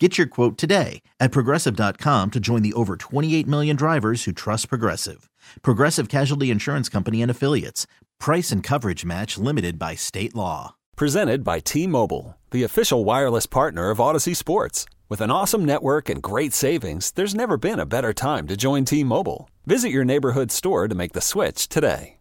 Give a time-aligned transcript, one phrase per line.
[0.00, 4.68] Get your quote today at progressive.com to join the over 28 million drivers who trust
[4.68, 5.30] Progressive.
[5.62, 7.86] Progressive Casualty Insurance Company and Affiliates.
[8.18, 10.74] Price and coverage match limited by state law.
[10.96, 14.84] Presented by T Mobile, the official wireless partner of Audacy Sports.
[15.08, 18.84] With an awesome network and great savings, there's never been a better time to join
[18.84, 19.48] T Mobile.
[19.64, 22.16] Visit your neighborhood store to make the switch today.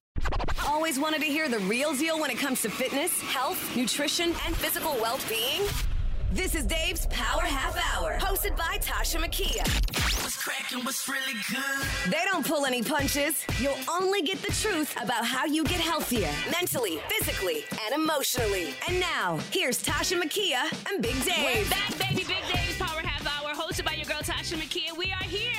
[0.67, 4.55] Always wanted to hear the real deal when it comes to fitness, health, nutrition, and
[4.55, 5.67] physical well being?
[6.33, 9.67] This is Dave's Power Half Hour, hosted by Tasha Makia.
[10.23, 10.83] What's cracking?
[10.83, 12.11] What's really good?
[12.11, 13.45] They don't pull any punches.
[13.59, 18.73] You'll only get the truth about how you get healthier mentally, physically, and emotionally.
[18.89, 21.65] And now, here's Tasha Makia and Big Dave.
[21.65, 22.23] We're back, baby.
[22.23, 24.97] Big Dave's Power Half Hour, hosted by your girl Tasha McKee.
[24.97, 25.53] We are here.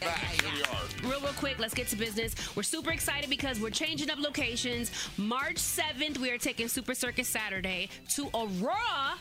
[0.00, 0.97] Back, here we are.
[1.28, 2.34] Real, real quick, let's get to business.
[2.56, 4.90] We're super excited because we're changing up locations.
[5.18, 8.74] March 7th, we are taking Super Circus Saturday to Aurora.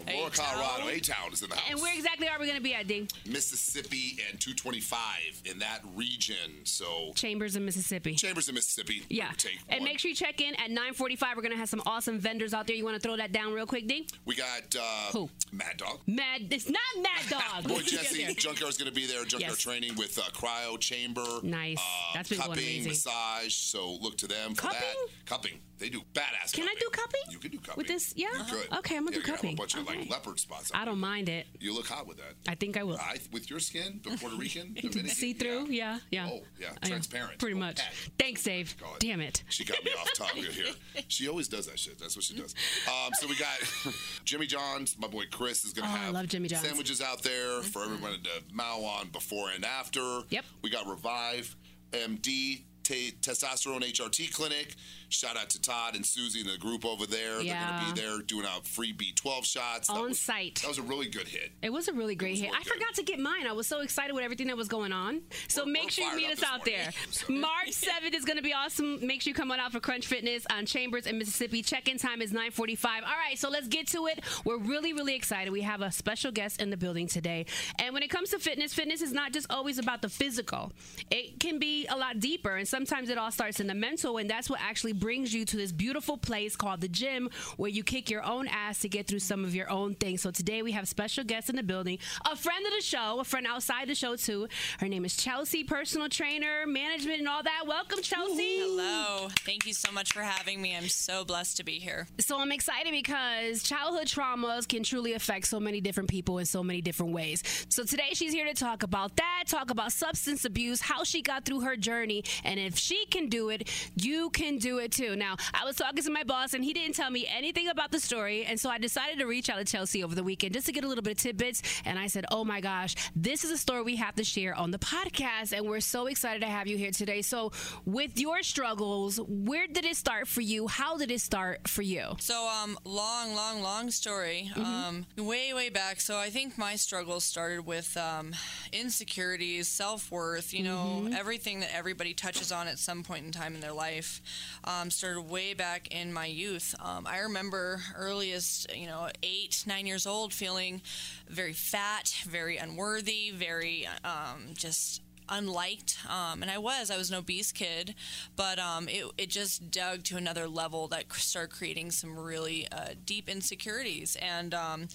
[0.07, 0.87] Aurora, Colorado.
[0.87, 1.65] A Town is in the house.
[1.69, 3.07] And where exactly are we going to be at, D?
[3.25, 6.35] Mississippi and 225 in that region.
[6.63, 8.15] So Chambers in Mississippi.
[8.15, 9.03] Chambers in Mississippi.
[9.09, 9.31] Yeah.
[9.37, 9.85] Take And one.
[9.89, 11.35] make sure you check in at 945.
[11.35, 12.75] We're going to have some awesome vendors out there.
[12.77, 14.07] You want to throw that down real quick, D?
[14.25, 15.29] we got uh, Who?
[15.51, 15.99] Mad Dog.
[16.07, 17.63] Mad, it's not Mad Dog.
[17.67, 18.33] Boy Jesse, there.
[18.33, 19.25] Junkyard's going to be there.
[19.25, 19.61] Junkyard Yes.
[19.61, 21.25] training with uh, cryo chamber.
[21.43, 21.77] Nice.
[21.79, 22.89] Uh, That's been going cupping, amazing.
[22.91, 23.53] massage.
[23.53, 24.79] So look to them for Cupping?
[24.79, 25.25] that.
[25.25, 25.59] Cupping.
[25.79, 26.53] They do badass.
[26.53, 27.21] Can I do cupping?
[27.29, 27.75] You can do cupping.
[27.77, 28.11] With this?
[28.15, 28.29] Yeah?
[28.35, 28.77] You could.
[28.79, 29.53] Okay, I'm gonna yeah, do cupping.
[29.53, 29.99] a bunch of Okay.
[29.99, 30.71] like leopard spots.
[30.73, 31.45] I don't mind it.
[31.59, 32.33] You look hot with that.
[32.47, 32.97] I think I will.
[32.97, 35.67] I, with your skin, the Puerto Rican, Dominican, See through?
[35.67, 36.29] Yeah, yeah.
[36.31, 37.37] Oh, yeah, transparent.
[37.37, 37.79] Pretty Oh, much.
[38.17, 38.75] Thanks, Dave.
[38.81, 38.97] God.
[38.99, 39.43] Damn it.
[39.49, 40.65] She got me off topic here.
[41.09, 41.99] She always does that shit.
[41.99, 42.55] That's what she does.
[42.87, 43.57] Um, so we got
[44.25, 44.97] Jimmy John's.
[44.99, 46.63] My boy Chris is gonna Oh, I have love Jimmy John's.
[46.67, 50.21] Sandwiches out there for everyone to mow on before and after.
[50.29, 50.43] Yep.
[50.63, 51.55] We got Revive
[51.91, 52.63] MD.
[52.83, 54.75] Testosterone HRT clinic.
[55.09, 57.41] Shout out to Todd and Susie and the group over there.
[57.41, 57.59] Yeah.
[57.59, 59.87] They're going to be there doing out free B12 shots.
[59.87, 60.55] That On was- site.
[60.61, 61.51] That was a really good hit.
[61.61, 62.51] It was a really great hit.
[62.53, 62.73] I good.
[62.73, 63.47] forgot to get mine.
[63.47, 65.21] I was so excited with everything that was going on.
[65.47, 66.75] So We're- make we're sure you meet us out morning.
[66.75, 66.91] there.
[67.11, 69.05] So- March 7th is going to be awesome.
[69.05, 71.61] Make sure you come on out for Crunch Fitness on Chambers in Mississippi.
[71.61, 72.85] Check-in time is 9:45.
[72.85, 74.21] All right, so let's get to it.
[74.43, 75.51] We're really really excited.
[75.51, 77.45] We have a special guest in the building today.
[77.79, 80.71] And when it comes to fitness, fitness is not just always about the physical.
[81.09, 84.29] It can be a lot deeper and sometimes it all starts in the mental and
[84.29, 88.09] that's what actually brings you to this beautiful place called the gym where you kick
[88.09, 90.21] your own ass to get through some of your own things.
[90.21, 91.99] So today we have special guests in the building,
[92.29, 94.47] a friend of the show, a friend outside the show too.
[94.79, 97.63] Her name is Chelsea, personal trainer, management and all that.
[97.67, 98.59] Welcome Chelsea.
[98.59, 99.27] Hello.
[99.45, 100.75] Thank you so much for having me.
[100.75, 102.07] I'm so blessed to be here.
[102.19, 106.63] So I'm excited because childhood traumas can truly affect so many different people in so
[106.63, 107.43] many different ways.
[107.69, 111.45] So today she's here to talk about that, talk about substance abuse, how she got
[111.45, 115.15] through her journey, and if she can do it, you can do it too.
[115.15, 117.99] Now, I was talking to my boss and he didn't tell me anything about the
[117.99, 120.71] story, and so I decided to reach out to Chelsea over the weekend just to
[120.71, 123.57] get a little bit of tidbits, and I said, "Oh my gosh, this is a
[123.57, 126.77] story we have to share on the podcast, and we're so excited to have you
[126.77, 127.51] here today." So,
[127.85, 130.67] with your struggles, where did it start for you?
[130.67, 132.15] How did it start for you?
[132.19, 134.51] So, um, long, long, long story.
[134.55, 135.99] Um, way, way back.
[136.01, 138.33] So, I think my struggles started with um,
[138.73, 140.53] insecurities, self worth.
[140.53, 144.21] You know, everything that everybody touches on at some point in time in their life.
[144.63, 146.73] Um, started way back in my youth.
[146.79, 150.81] Um, I remember earliest, you know, eight, nine years old, feeling
[151.27, 157.17] very fat, very unworthy, very um, just unliked um, and i was i was an
[157.17, 157.93] obese kid
[158.35, 162.89] but um, it, it just dug to another level that started creating some really uh,
[163.05, 164.87] deep insecurities and um,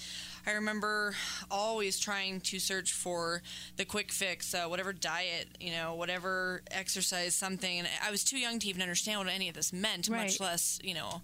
[0.47, 1.15] i remember
[1.51, 3.43] always trying to search for
[3.77, 8.39] the quick fix uh, whatever diet you know whatever exercise something and i was too
[8.39, 10.23] young to even understand what any of this meant Right.
[10.23, 11.23] much less you know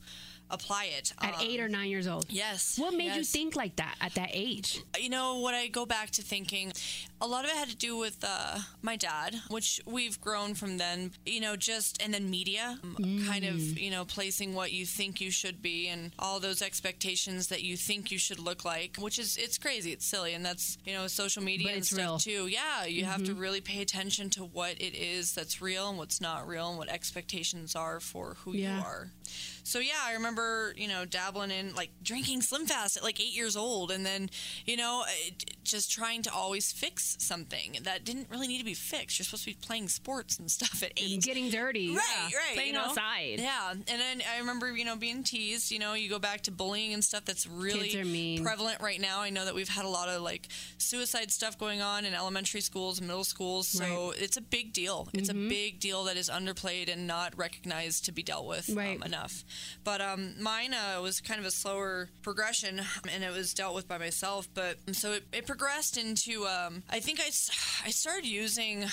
[0.50, 2.25] apply it At Um, eight or nine years old.
[2.31, 4.81] yes What made you think like that at that age?
[4.99, 6.73] you know what I go back to thinking
[7.20, 10.79] a lot of it had to do with uh, my dad which we've grown from
[10.79, 13.79] then you know just and then media um, kind of Mm.
[13.81, 17.76] you know placing what you think you should be and all those expectations that you
[17.76, 21.06] think you should look like which is it's crazy it's silly and that's you know
[21.09, 22.19] social media and stuff real.
[22.19, 25.99] too yeah you have to really pay attention to what it is that's real and
[25.99, 28.79] what's not real and what expectations are for who Yeah.
[28.79, 29.11] you are
[29.64, 33.35] so yeah, I remember you know dabbling in like drinking Slim Fast at like eight
[33.37, 34.31] years old, and then
[34.64, 35.05] you know
[35.62, 39.19] just trying to always fix fix something that didn't really need to be fixed.
[39.19, 41.14] You're supposed to be playing sports and stuff at eight.
[41.14, 41.94] And getting dirty.
[41.94, 42.38] Right, yeah.
[42.38, 42.55] right.
[42.55, 42.87] Playing you know?
[42.87, 43.37] outside.
[43.38, 45.70] Yeah, and then I remember, you know, being teased.
[45.70, 48.44] You know, you go back to bullying and stuff that's really Kids are mean.
[48.44, 49.20] prevalent right now.
[49.20, 52.60] I know that we've had a lot of like suicide stuff going on in elementary
[52.60, 55.08] schools and middle schools, so it's a big deal.
[55.14, 55.46] It's Mm-hmm.
[55.46, 58.96] a big deal that is underplayed and not recognized to be dealt with Right.
[58.96, 59.44] um, enough.
[59.84, 62.81] But um, mine uh, was kind of a slower progression,
[63.12, 64.49] and it was dealt with by myself.
[64.54, 67.27] But so it, it progressed into, um, I think I,
[67.87, 68.87] I started using,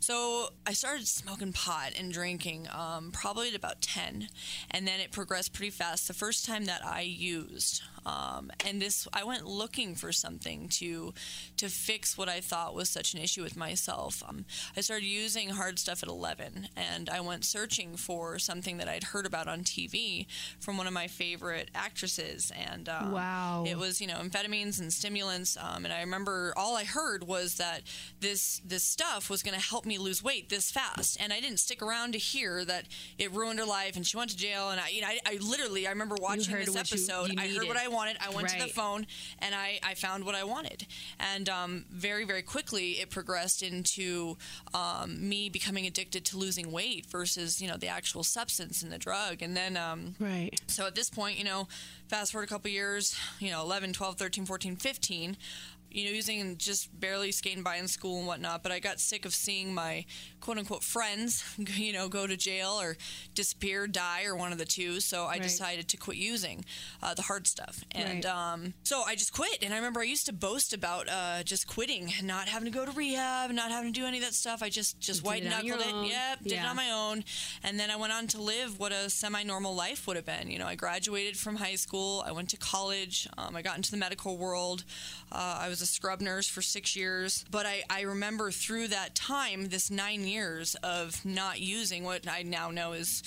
[0.00, 4.28] so I started smoking pot and drinking um, probably at about 10.
[4.70, 7.82] And then it progressed pretty fast the first time that I used.
[8.06, 11.14] Um, and this, I went looking for something to
[11.56, 14.22] to fix what I thought was such an issue with myself.
[14.28, 14.44] Um,
[14.76, 19.04] I started using hard stuff at 11, and I went searching for something that I'd
[19.04, 20.26] heard about on TV
[20.60, 22.52] from one of my favorite actresses.
[22.70, 23.64] And um, Wow.
[23.66, 25.56] it was you know amphetamines and stimulants.
[25.60, 27.82] Um, and I remember all I heard was that
[28.20, 31.58] this this stuff was going to help me lose weight this fast, and I didn't
[31.60, 32.86] stick around to hear that
[33.18, 34.70] it ruined her life and she went to jail.
[34.70, 37.28] And I, you know, I, I literally I remember watching this what you- episode.
[37.32, 37.76] you I heard what.
[37.76, 38.16] I wanted.
[38.20, 39.06] I went to the phone
[39.38, 40.86] and I, I found what I wanted.
[41.18, 44.36] And um, very, very quickly, it progressed into
[44.74, 48.98] um, me becoming addicted to losing weight versus, you know, the actual substance and the
[48.98, 49.40] drug.
[49.42, 50.60] And then, um, Right.
[50.66, 51.68] so at this point, you know,
[52.08, 55.36] fast forward a couple years, you know, 11, 12, 13, 14, 15,
[55.94, 58.62] you know, using just barely skating by in school and whatnot.
[58.64, 60.04] But I got sick of seeing my
[60.40, 62.96] quote unquote friends, you know, go to jail or
[63.34, 65.00] disappear, die, or one of the two.
[65.00, 65.42] So I Right.
[65.42, 66.64] decided to quit using
[67.02, 67.84] uh, the hard stuff.
[67.92, 68.26] And Right.
[68.26, 69.62] um, so I just quit.
[69.62, 72.84] And I remember I used to boast about uh, just quitting not having to go
[72.84, 74.62] to rehab, not having to do any of that stuff.
[74.62, 76.10] I just, just white it on your knuckled it.
[76.10, 77.24] Yep, did it on my own.
[77.62, 80.50] And then I went on to live what a semi normal life would have been.
[80.50, 83.90] You know, I graduated from high school, I went to college, um, I got into
[83.90, 84.84] the medical world.
[85.30, 87.44] Uh, I was a scrub nurse for six years.
[87.50, 92.42] But I, I remember through that time, this nine years of not using what I
[92.42, 93.22] now know is.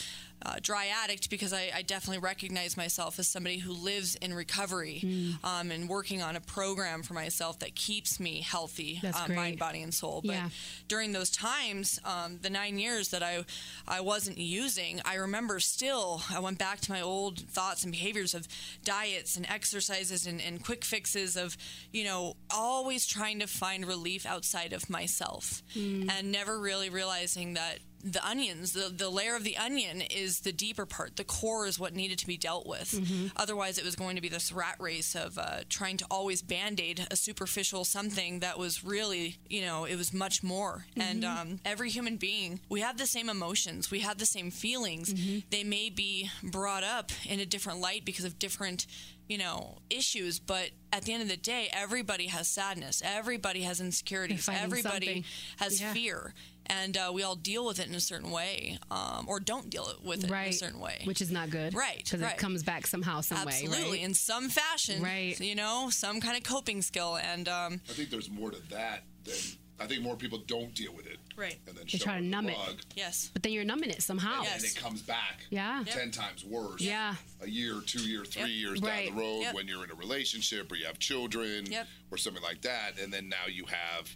[0.46, 5.00] Uh, dry addict because I, I definitely recognize myself as somebody who lives in recovery
[5.00, 5.32] Hmm.
[5.44, 9.82] um, and working on a program for myself that keeps me healthy, uh, mind, body,
[9.82, 10.22] and soul.
[10.24, 10.50] But Yeah.
[10.88, 13.46] during those times, um, the nine years that I
[13.88, 16.22] I wasn't using, I remember still.
[16.30, 18.48] I went back to my old thoughts and behaviors of
[18.84, 21.58] diets and exercises and, and quick fixes of,
[21.92, 27.80] you know, always trying to find relief outside of myself, and never really realizing that
[28.12, 31.16] the onions, the, the layer of the onion is the deeper part.
[31.16, 33.32] The core is what needed to be dealt with.
[33.36, 36.80] Otherwise, it was going to be this rat race of uh, trying to always band
[36.80, 40.86] aid a superficial something that was really, you know, it was much more.
[40.96, 45.14] And um, every human being, we have the same emotions, we have the same feelings.
[45.50, 48.86] They may be brought up in a different light because of different
[49.28, 53.82] you know issues but at the end of the day everybody has sadness everybody has
[53.82, 55.24] insecurities everybody something.
[55.58, 55.92] has Yeah.
[55.92, 56.34] fear
[56.70, 59.92] and uh, we all deal with it in a certain way um, or don't deal
[60.04, 61.74] with it in a certain way Which is not good.
[61.74, 62.34] Right, Because right.
[62.34, 63.54] it comes back somehow, some way.
[63.54, 64.02] absolutely Right?
[64.04, 65.40] in some fashion Right.
[65.40, 69.04] you know some kind of coping skill and um, I think there's more to that
[69.24, 69.36] than
[69.80, 71.18] I think more people don't deal with it.
[71.36, 71.60] Right.
[71.68, 72.58] And then They try to in the numb it.
[72.96, 74.42] yes But then you're numbing it somehow.
[74.42, 74.56] Yes.
[74.56, 75.42] And it comes back.
[75.52, 75.84] Yeah.
[75.86, 76.82] Ten times worse.
[76.82, 77.14] Yeah.
[77.42, 78.50] A year, two years, three Yep.
[78.50, 79.10] years Right.
[79.10, 79.54] down the road Yep.
[79.54, 81.88] when you're in a relationship or you have children Yep.
[82.10, 84.16] or something like that, and then now you have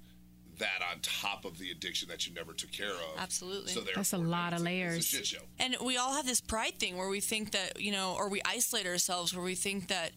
[0.61, 3.19] that on top of the addiction that you never took care of.
[3.19, 3.73] Absolutely.
[3.73, 4.97] So That's a lot of layers.
[4.97, 5.41] It's a shit show.
[5.59, 8.41] And we all have this pride thing where we think that, you know, or we
[8.45, 10.11] isolate ourselves where we think that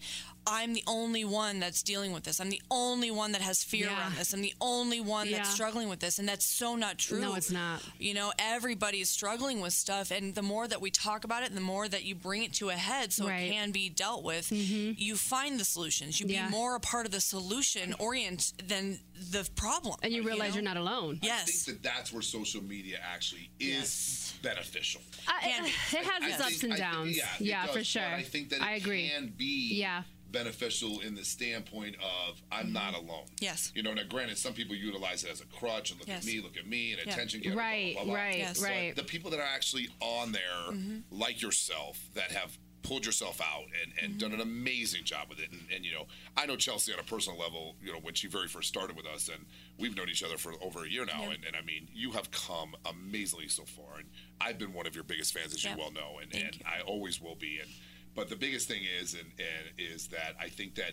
[0.46, 2.40] I'm the only one that's dealing with this.
[2.40, 3.98] I'm the only one that has fear Yeah.
[3.98, 4.32] around this.
[4.32, 6.18] I'm the only one that's struggling with this.
[6.18, 7.20] And that's so not true.
[7.20, 7.82] No, it's not.
[7.98, 10.10] You know, everybody is struggling with stuff.
[10.10, 12.52] And the more that we talk about it, and the more that you bring it
[12.54, 13.34] to a head so Right.
[13.44, 13.52] Mm-hmm.
[13.52, 16.20] it can be dealt with, you find the solutions.
[16.20, 16.46] You Yeah.
[16.46, 19.96] be more a part of the solution orient than the problem.
[20.02, 20.54] And you realize know?
[20.56, 21.20] you're not alone.
[21.22, 21.62] I Yes.
[21.64, 25.00] think that that's where social media actually is beneficial.
[25.26, 25.68] I- Can be.
[25.70, 25.74] it
[26.04, 27.16] has I its think- ups and I think- downs.
[27.16, 28.02] yeah, yeah, for sure.
[28.02, 29.08] But I think that it I agree.
[29.08, 30.02] can be Yeah.
[30.34, 33.24] Beneficial in the standpoint of I'm not alone.
[33.40, 33.72] Yes.
[33.74, 36.22] You know, now granted, some people utilize it as a crutch and look Yes.
[36.22, 37.12] at me, look at me, and Yeah.
[37.12, 37.56] attention getter.
[37.56, 38.22] Right, blah, blah, blah, blah.
[38.24, 38.58] right, Yes.
[38.60, 38.96] But right.
[38.96, 40.98] the people that are actually on there, Mm-hmm.
[41.16, 44.18] like yourself, that have pulled yourself out and, and Mm-hmm.
[44.18, 45.50] done an amazing job with it.
[45.52, 48.26] And, and, you know, I know Chelsea on a personal level, you know, when she
[48.26, 49.46] very first started with us, and
[49.78, 51.22] we've known each other for over a year now.
[51.22, 51.30] Yeah.
[51.32, 53.98] And, and I mean, you have come amazingly so far.
[54.00, 54.08] And
[54.40, 55.72] I've been one of your biggest fans, as Yeah.
[55.72, 56.60] you well know, and, and.
[56.66, 57.58] I always will be.
[57.60, 57.70] And
[58.14, 60.92] but the biggest thing is, and, and is that I think that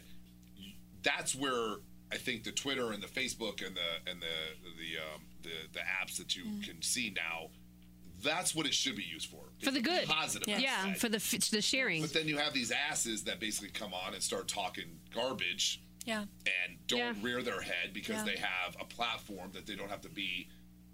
[1.03, 1.75] that's where
[2.11, 4.27] I think the Twitter and the Facebook and the and the
[4.77, 6.63] the um, the, the apps that you Mm.
[6.63, 7.47] can see now,
[8.23, 9.43] that's what it should be used for.
[9.63, 10.07] For the good.
[10.07, 10.47] positive.
[10.59, 10.97] Yeah, side.
[10.99, 12.01] for the f- the sharing.
[12.01, 16.21] But then you have these asses that basically come on and start talking garbage Yeah.
[16.45, 17.13] and don't Yeah.
[17.21, 18.23] rear their head because Yeah.
[18.33, 20.47] they have a platform that they don't have to be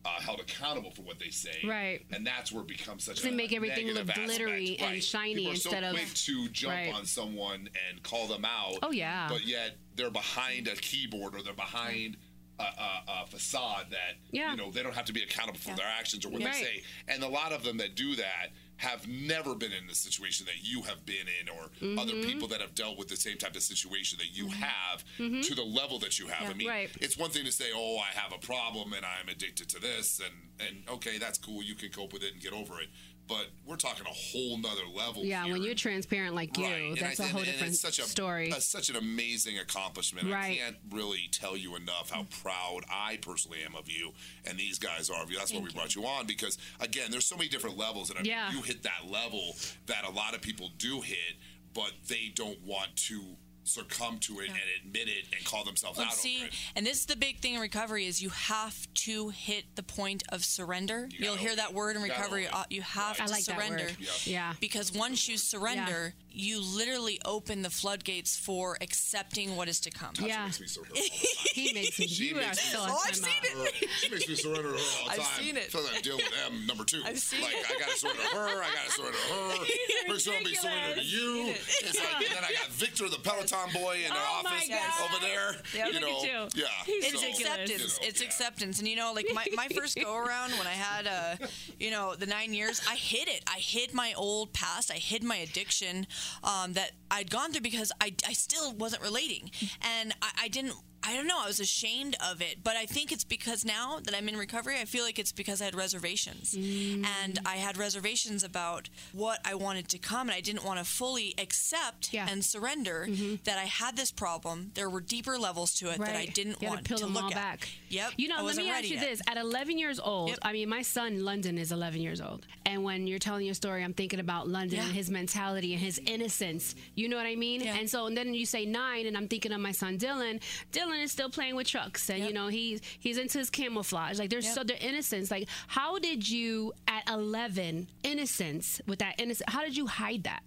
[0.05, 1.57] uh, held accountable for what they say.
[1.65, 2.05] Right.
[2.11, 4.81] And that's where it becomes such Doesn't a make everything negative look glittery aspect.
[4.81, 5.03] and Right.
[5.03, 6.93] shiny People are instead so of- quick to jump Right.
[6.93, 8.77] on someone and call them out.
[8.83, 9.27] Oh, yeah.
[9.29, 12.17] But yet they're behind a keyboard or they're behind.
[12.59, 14.49] A, a, a facade that Yeah.
[14.49, 15.75] you know they don't have to be accountable for Yeah.
[15.75, 16.53] their actions or what Right.
[16.55, 19.95] they say, and a lot of them that do that have never been in the
[19.95, 21.99] situation that you have been in, or Mm-hmm.
[21.99, 25.55] other people that have dealt with the same type of situation that you have to
[25.55, 26.49] the level that you have.
[26.49, 26.89] I mean, Right.
[27.01, 30.19] it's one thing to say, "Oh, I have a problem and I'm addicted to this,"
[30.19, 31.61] and and okay, that's cool.
[31.61, 32.89] You can cope with it and get over it.
[33.27, 35.25] But we're talking a whole nother level.
[35.25, 36.73] Yeah, when you're transparent like you, Right.
[36.91, 38.51] And that's I- a whole and- and different it's such a, story.
[38.51, 40.27] a- such an amazing accomplishment.
[40.27, 40.57] I Right.
[40.59, 44.13] can't really tell you enough how proud I personally am of you,
[44.45, 45.37] and these guys are of you.
[45.37, 48.21] That's why we brought you on because again, there's so many different levels, and I
[48.21, 48.51] mean, Yeah.
[48.53, 49.57] you hit that level
[49.87, 51.35] that a lot of people do hit,
[51.73, 53.37] but they don't want to
[53.67, 56.53] succumb to it and admit it and call themselves Well, out see, over it.
[56.75, 60.23] and this is the big thing in recovery is you have to hit the point
[60.29, 61.07] of surrender.
[61.11, 62.47] You You will hear that word in recovery.
[62.47, 63.85] own uh, You have I to like surrender.
[63.85, 63.97] word.
[64.25, 64.53] Yeah.
[64.59, 70.13] Because once you surrender, you literally open the floodgates for accepting what is to come.
[70.13, 70.45] Tasha Yeah.
[70.45, 71.17] makes me surrender all the time.
[71.57, 72.05] He makes me.
[72.07, 73.57] She You makes are me- so Oh, I've seen it.
[73.81, 73.87] her.
[73.99, 75.19] She makes me surrender her all the time.
[75.21, 75.71] I've seen it.
[75.71, 77.01] So I'm dealing with M number two.
[77.03, 77.65] I've seen like, it.
[77.67, 78.61] I gotta surrender her.
[78.63, 79.65] I gotta surrender her.
[80.07, 81.53] Make sure I'm being surrendered to you.
[81.81, 84.69] It's like, and then I got Victor, the Peloton boy, in the Oh my office
[84.69, 85.09] God.
[85.15, 85.55] over there.
[85.75, 85.93] Yep.
[85.93, 86.61] You know, at you.
[86.63, 86.67] yeah.
[86.85, 87.69] He's it's So, acceptance.
[87.69, 88.27] you know, it's yeah.
[88.27, 88.79] acceptance.
[88.79, 91.47] And you know, like my, my first go around when I had uh
[91.79, 93.43] you know, the nine years, I hid it.
[93.47, 94.91] I hid my old past.
[94.91, 96.07] I hid my addiction
[96.43, 99.51] um, that I'd gone through because I, I still wasn't relating.
[99.81, 100.73] And I, I didn't
[101.03, 102.63] I don't know, I was ashamed of it.
[102.63, 105.61] But I think it's because now that I'm in recovery, I feel like it's because
[105.61, 106.53] I had reservations.
[106.55, 107.05] Mm.
[107.23, 110.85] And I had reservations about what I wanted to come and I didn't want to
[110.85, 112.27] fully accept Yeah.
[112.29, 113.35] and surrender mm-hmm.
[113.45, 114.71] that I had this problem.
[114.73, 117.33] There were deeper levels to it that I didn't want to to look at.
[117.33, 117.69] back.
[117.89, 118.13] Yep.
[118.17, 119.05] You know, let me ask you yet.
[119.09, 120.39] this: at 11 years old, Yep.
[120.41, 123.83] I mean, my son London is 11 years old, and when you're telling your story,
[123.83, 124.85] I'm thinking about London Yeah.
[124.85, 126.75] and his mentality and his innocence.
[126.95, 127.61] You know what I mean?
[127.61, 127.75] Yeah.
[127.77, 130.41] And so, and then you say nine, and I'm thinking of my son Dylan.
[130.71, 132.27] Dylan is still playing with trucks, and Yep.
[132.29, 134.17] you know he's he's into his camouflage.
[134.19, 134.53] Like there's Yep.
[134.55, 135.29] so their innocence.
[135.31, 139.49] Like how did you at 11 innocence with that innocence?
[139.53, 140.41] How did you hide that?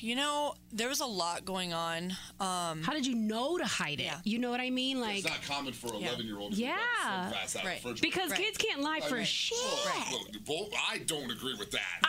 [0.00, 2.12] You know, there was a lot going on.
[2.40, 4.04] Um, How did you know to hide it?
[4.04, 4.18] Yeah.
[4.24, 5.00] You know what I mean?
[5.00, 6.08] Like It's not common for an Yeah.
[6.08, 6.58] 11 year olds.
[6.58, 6.76] Yeah.
[6.76, 7.82] grab a Slim Fast out of Right.
[7.82, 8.00] the refrigerator.
[8.02, 8.40] because Right.
[8.40, 9.26] kids can't lie for Right.
[9.26, 9.58] shit.
[9.60, 11.80] Oh, look, Vol- I don't agree with that.
[12.04, 12.08] I,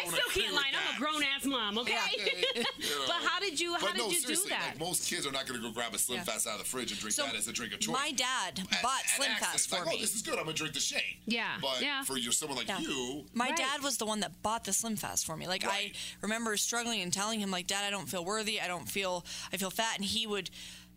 [0.00, 0.70] I, don't still can't with lie.
[0.74, 1.98] I'm a grown ass mom, okay?
[2.18, 3.04] You know.
[3.06, 4.62] but how did you how But did no, you do seriously, that?
[4.72, 6.24] like most kids are not going to go grab a Slim Yeah.
[6.24, 7.92] Fast out of the fridge and drink So, that as a drink of choice.
[7.94, 10.34] my dad At- bought at Slim accident, Fast it's like, for oh, this is good.
[10.38, 11.20] I'm gonna drink the shake.
[11.26, 12.02] Yeah, But yeah.
[12.04, 12.78] for you, someone like Yeah.
[12.80, 13.56] you, My Right.
[13.56, 15.46] dad was the one that bought the Slim Fast for me.
[15.46, 15.94] Like Right.
[15.94, 18.60] I remember struggling and telling him, like, Dad, I don't feel worthy.
[18.60, 19.24] I don't feel.
[19.52, 20.50] I feel fat, and he would.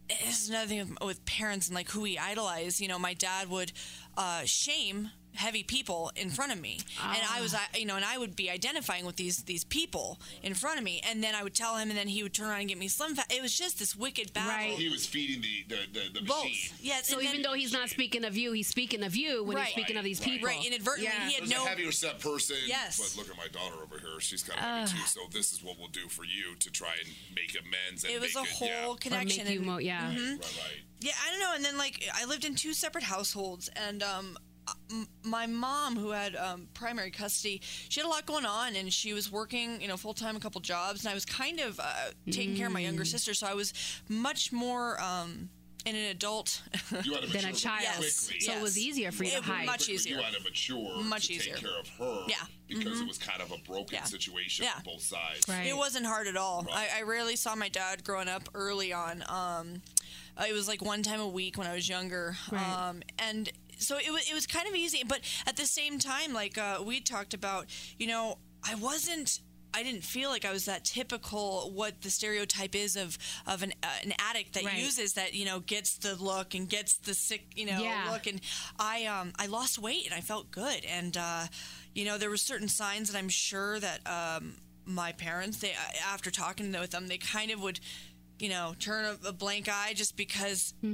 [0.09, 2.81] This is another thing with, with parents and like who we idolize.
[2.81, 3.71] You know, my dad would
[4.17, 8.05] uh, shame heavy people in front of me, and I was, I- you know, and
[8.05, 11.43] I would be identifying with these these people in front of me, and then I
[11.43, 13.31] would tell him, and then he would turn around and get me Slim Fast.
[13.33, 14.49] It was just this wicked battle.
[14.53, 14.71] Right.
[14.77, 16.43] he was feeding the the the, the Both.
[16.45, 16.77] machine.
[16.81, 17.07] Yes.
[17.07, 19.57] so and even then- though he's not speaking of you, he's speaking of you when
[19.57, 19.71] he's Right.
[19.73, 20.47] speaking of these people.
[20.47, 21.27] right inadvertently, Yeah.
[21.27, 22.57] he had There's no a heavier set person.
[22.65, 22.97] Yes.
[22.99, 24.19] But look at my daughter over here.
[24.19, 25.07] She's kind of heavy too.
[25.07, 28.03] So this is what we'll do for you to try and make amends.
[28.03, 28.85] And it was a make whole yeah.
[28.85, 29.47] Or make connection.
[29.47, 30.07] you and- mo- yeah.
[30.09, 30.81] Right, right.
[31.01, 31.53] Yeah, I don't know.
[31.55, 34.37] And then like I lived in two separate households, and um, m-
[35.23, 39.13] my mom, who had um, primary custody, she had a lot going on, and she
[39.13, 41.83] was working, you know, full time, a couple jobs, and I was kind of uh,
[42.31, 42.85] taking care of my Mm.
[42.85, 43.73] younger sister, so I was
[44.09, 44.99] much more.
[45.01, 45.49] Um,
[45.85, 46.61] in an adult,
[47.03, 47.81] You had to Than a child.
[47.81, 48.27] Yes.
[48.27, 48.39] quickly.
[48.39, 49.65] So it was easier for you to hide.
[49.65, 50.15] much Quickly, easier.
[50.15, 51.55] You had to mature Much to easier.
[51.55, 52.23] take care of her.
[52.29, 52.35] Yeah.
[52.69, 54.05] Because it was kind of a broken Yeah.
[54.05, 54.75] situation Yeah.
[54.77, 55.45] on both sides.
[55.45, 55.67] Right.
[55.67, 56.63] It wasn't hard at all.
[56.63, 56.87] Right.
[56.95, 59.25] I, I rarely saw my dad growing up early on.
[59.27, 59.81] Um,
[60.47, 62.37] it was like one time a week when I was younger.
[62.49, 62.61] Right.
[62.65, 63.51] Um, and
[63.83, 65.03] so it, was it was kind of easy.
[65.07, 67.65] But at the same time, like uh, we talked about,
[67.97, 68.37] you know,
[68.67, 69.39] I wasn't.
[69.75, 73.73] I didn't feel like I was that typical what the stereotype is of of an
[73.81, 74.77] uh, an addict that Right.
[74.77, 78.11] uses that you know gets the look and gets the sick you know Yeah.
[78.11, 78.39] look and
[78.79, 81.47] I um I lost weight and I felt good and uh,
[81.95, 86.13] you know there were certain signs that I'm sure that um, my parents they uh,
[86.13, 87.79] after talking with them they kind of would
[88.39, 90.87] you know turn a, a blank eye just because they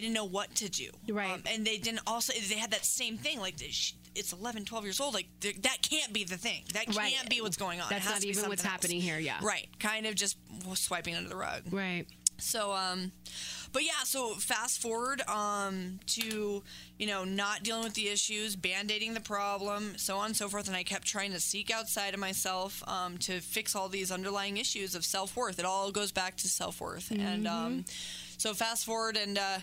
[0.00, 1.16] didn't know what to do Mm-hmm.
[1.16, 1.32] Right.
[1.34, 5.00] Um, and they didn't also they had that same thing like it's 11 12 years
[5.00, 8.24] old like that can't be the thing that can't be what's going on That's not
[8.24, 8.70] even what's else.
[8.72, 9.38] happening here, yeah.
[9.42, 10.36] right kind of just
[10.74, 12.06] swiping under the rug Right.
[12.38, 13.12] So, um,
[13.76, 16.62] but yeah, so fast forward um, to,
[16.98, 20.48] you know, not dealing with the issues, band aiding the problem, so on and so
[20.48, 20.66] forth.
[20.66, 24.56] And I kept trying to seek outside of myself um, to fix all these underlying
[24.56, 25.58] issues of self worth.
[25.58, 27.10] It all goes back to self worth.
[27.10, 27.84] And um,
[28.38, 29.58] so fast forward, and uh,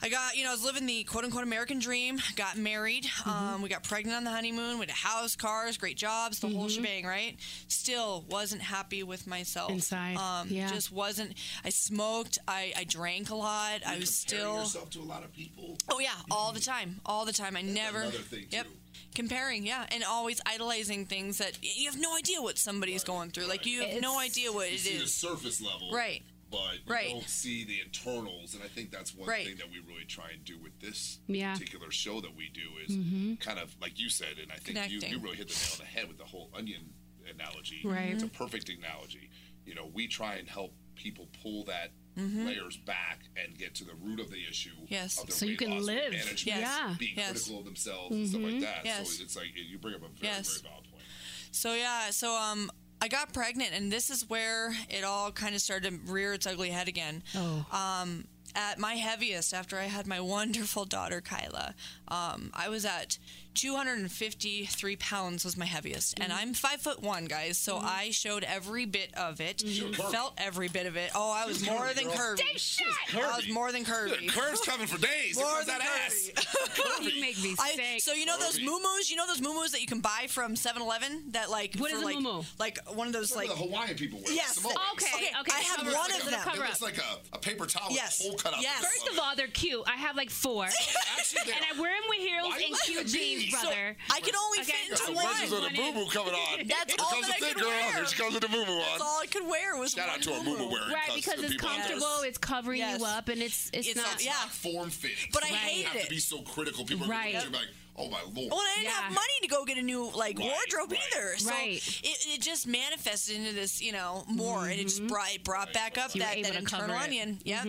[0.00, 3.62] I got, you know, I was living the quote unquote American dream, got married, um,
[3.62, 6.68] we got pregnant on the honeymoon, we had a house, cars, great jobs, the whole
[6.68, 7.36] shebang, right?
[7.66, 9.70] Still wasn't happy with myself.
[9.72, 10.70] Inside, Um, yeah.
[10.70, 11.34] Just wasn't.
[11.64, 14.58] I smoked, I, I drank a lot, I was Comparing still.
[14.60, 15.76] yourself to a lot of people.
[15.88, 17.56] Oh yeah, all the time, all the time.
[17.56, 18.02] I never.
[18.02, 18.66] another thing, Yep.
[18.66, 18.72] too.
[19.14, 23.46] Comparing, yeah, and always idolizing things that you have no idea what somebody's going through.
[23.46, 26.22] Like you have no idea what You it see the surface level, Right.
[26.50, 27.10] But you Right.
[27.10, 29.46] don't see the internals, and I think that's one Right.
[29.46, 31.52] thing that we really try and do with this Yeah.
[31.52, 33.34] particular show that we do is mm-hmm.
[33.36, 35.10] kind of like you said, and I think you, Connecting.
[35.12, 36.94] you really hit the nail on the head with the whole onion
[37.28, 37.82] analogy.
[37.84, 38.12] Right.
[38.12, 39.30] It's a perfect analogy.
[39.66, 42.46] You know, we try and help people pull that mm-hmm.
[42.46, 44.74] layers back and get to the root of the issue.
[44.88, 45.22] Yes.
[45.22, 46.12] Of So you can live.
[46.12, 46.60] management, Yes.
[46.60, 46.96] Yeah.
[46.98, 47.30] being Yes.
[47.32, 48.60] critical of themselves and stuff like mm-hmm.
[48.62, 48.84] that.
[48.84, 49.18] Yes.
[49.18, 50.60] So it's like you bring up a very, Yes.
[50.60, 51.04] very valid point.
[51.50, 55.60] So yeah, so um, I got pregnant, and this is where it all kind of
[55.60, 57.22] started to rear its ugly head again.
[57.34, 57.64] Oh.
[57.72, 58.24] Um,
[58.54, 61.74] at my heaviest, after I had my wonderful daughter Kyla,
[62.10, 63.18] um, I was at
[63.54, 66.40] 253 pounds was my heaviest, and mm-hmm.
[66.40, 67.58] I'm five foot one, guys.
[67.58, 67.86] So mm-hmm.
[67.88, 69.92] I showed every bit of it, mm-hmm.
[70.12, 71.10] felt every bit of it.
[71.14, 72.38] Oh, I was more than curvy.
[72.38, 73.22] Stay shut!
[73.24, 74.28] I was more than curvy.
[74.28, 75.36] Curve's coming for days.
[75.36, 76.30] More than that ass.
[76.36, 77.14] curvy.
[77.14, 78.00] You make me I, sick.
[78.00, 78.68] so you know those Curvy.
[78.68, 79.10] muumuus?
[79.10, 81.32] You know those muumuus that you can buy from 7-Eleven?
[81.32, 82.44] That like What for a like, muumuu?
[82.58, 84.32] Like one of those Like like the Hawaiian people wear.
[84.32, 84.54] Yes.
[84.56, 84.76] Samoans.
[84.94, 85.52] Okay, Okay, okay.
[85.54, 86.08] I have cover one up.
[86.10, 86.40] of It's a them.
[86.40, 88.20] Cover It looks like a, a paper towel Yes.
[88.20, 88.62] with hole cut out.
[88.62, 88.84] Yes.
[88.84, 89.82] First of all, they're cute.
[89.86, 90.64] I have like four.
[90.64, 91.76] Actually, they and are.
[91.76, 93.52] I wear them with heels you and cute jeans, bees?
[93.58, 93.96] So brother.
[94.10, 95.26] I can only Okay, fit into one.
[95.26, 96.58] wedges of the boo boo coming on.
[96.68, 97.70] That's Here all comes that the I thick could girl.
[97.70, 97.92] wear.
[97.92, 100.16] Here she comes with the boo boo That's all I could wear was Shout one
[100.16, 100.56] out to a muumuu.
[100.58, 101.88] muumuu wearing Right, because it's people out there.
[101.98, 103.00] comfortable, it's covering Yes.
[103.00, 104.06] you up, and it's it's, It's not.
[104.06, 104.32] not- yeah.
[104.38, 105.16] Not form fitting.
[105.32, 106.04] But I You hated have it.
[106.04, 106.84] to be so critical.
[106.84, 107.32] People are Right.
[107.32, 108.50] going to be like, oh my lord.
[108.50, 111.00] Well, I didn't have money to go get a new like Right, wardrobe right.
[111.14, 111.36] either.
[111.38, 111.76] So Right.
[112.02, 115.72] it, it just manifested into this, you know, more, and it just brought it brought
[115.72, 117.38] back up You that, that to internal onion.
[117.44, 117.64] Yeah.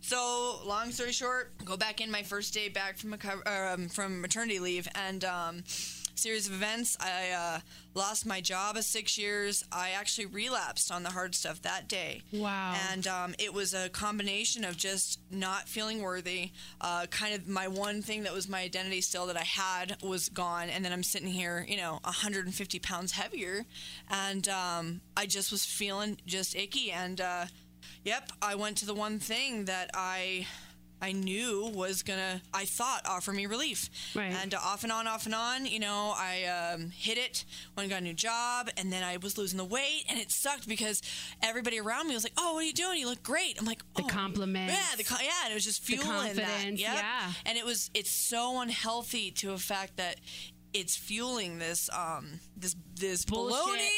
[0.00, 3.88] So long story short, go back in my first day back from a co- um,
[3.88, 5.64] from maternity leave, and um,
[6.14, 6.96] series of events.
[7.00, 7.60] I uh,
[7.94, 9.64] lost my job of six years.
[9.72, 12.22] I actually relapsed on the hard stuff that day.
[12.32, 12.74] Wow.
[12.90, 16.50] And um, it was a combination of just not feeling worthy.
[16.80, 20.28] Uh, kind of my one thing that was my identity still that I had was
[20.28, 23.64] gone, and then I'm sitting here, you know, 150 pounds heavier,
[24.10, 26.90] and um, I just was feeling just icky.
[26.92, 27.46] And uh,
[28.04, 30.46] yep, I went to the one thing that I.
[31.02, 33.90] I knew was gonna, I thought, offer me relief.
[34.14, 34.32] Right.
[34.32, 37.88] And off and on, off and on, you know, I um, hit it when I
[37.88, 41.02] got a new job, and then I was losing the weight, and it sucked because
[41.42, 43.00] everybody around me was like, "Oh, what are you doing?
[43.00, 44.06] You look great." I'm like, The oh.
[44.06, 44.72] compliments.
[44.74, 46.64] Yeah, the yeah, and it was just The fueling that.
[46.66, 46.78] Yep.
[46.78, 47.32] yeah.
[47.46, 50.16] And it was, it's so unhealthy to a fact that
[50.72, 53.58] it's fueling this, um, this, this Bullshit.
[53.58, 53.88] baloney,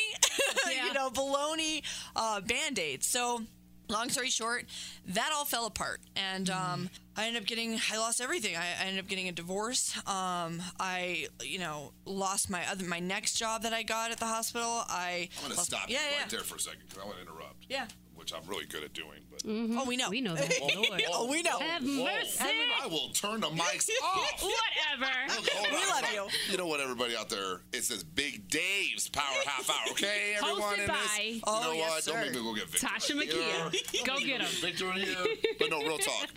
[0.74, 0.86] Yeah.
[0.86, 1.82] you know, baloney
[2.16, 3.04] uh, band aid.
[3.04, 3.42] So.
[3.88, 4.64] Long story short,
[5.08, 7.78] that all fell apart, and um, I ended up getting.
[7.92, 8.56] I lost everything.
[8.56, 9.94] I, I ended up getting a divorce.
[10.06, 14.26] Um, I, you know, lost my other my next job that I got at the
[14.26, 14.84] hospital.
[14.88, 15.28] I.
[15.38, 16.20] I'm going to stop yeah, you yeah.
[16.22, 17.66] right there for a second because I want to interrupt.
[17.68, 17.86] Yeah.
[18.24, 19.20] Which I'm really good at doing.
[19.30, 20.08] But Oh, we know.
[20.08, 20.50] We know that.
[20.74, 21.02] Lord.
[21.12, 21.58] Oh, we know.
[21.58, 22.04] Have Whoa.
[22.04, 22.42] mercy.
[22.82, 24.42] I will turn the mics off.
[24.42, 25.12] Whatever.
[25.28, 25.88] Hold We on.
[26.02, 26.26] love you.
[26.50, 27.60] You know what, everybody out there?
[27.74, 29.76] It says Big Dave's Power Half Hour.
[29.90, 31.18] Okay, everyone Hosted in by this.
[31.34, 32.04] You Oh, know yes, what?
[32.06, 32.20] Don't sir.
[32.32, 32.86] make me go get Victor.
[32.86, 34.06] Tasha right Makia.
[34.06, 34.46] Go get him.
[34.62, 35.16] Victor in here.
[35.58, 36.28] But no, real talk.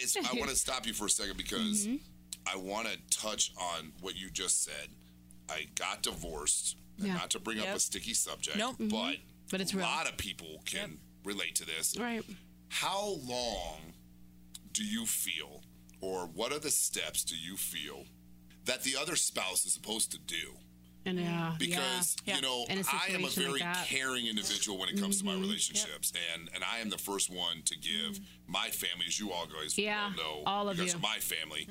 [0.00, 1.96] It's, I want to stop you for a second because Mm-hmm.
[2.50, 4.88] I want to touch on what you just said.
[5.50, 6.76] I got divorced.
[6.96, 7.12] Yeah.
[7.14, 8.76] Not to bring up a sticky subject, Nope.
[8.78, 9.16] but
[9.50, 9.84] But it's a real.
[9.86, 11.96] lot of people can relate to this.
[11.98, 12.24] Right.
[12.68, 13.94] How long
[14.72, 15.62] do you feel,
[16.00, 18.04] or what are the steps do you feel
[18.64, 20.54] that the other spouse is supposed to do?
[21.06, 22.36] And uh, Because Yeah.
[22.36, 25.24] you know, In a I am a very like caring individual when it comes to
[25.24, 25.42] my mm-hmm.
[25.42, 28.52] relationships, and and I am the first one to give mm-hmm.
[28.52, 30.98] my family, as you all guys Yeah, well know, all of you guys you.
[30.98, 31.68] are my family,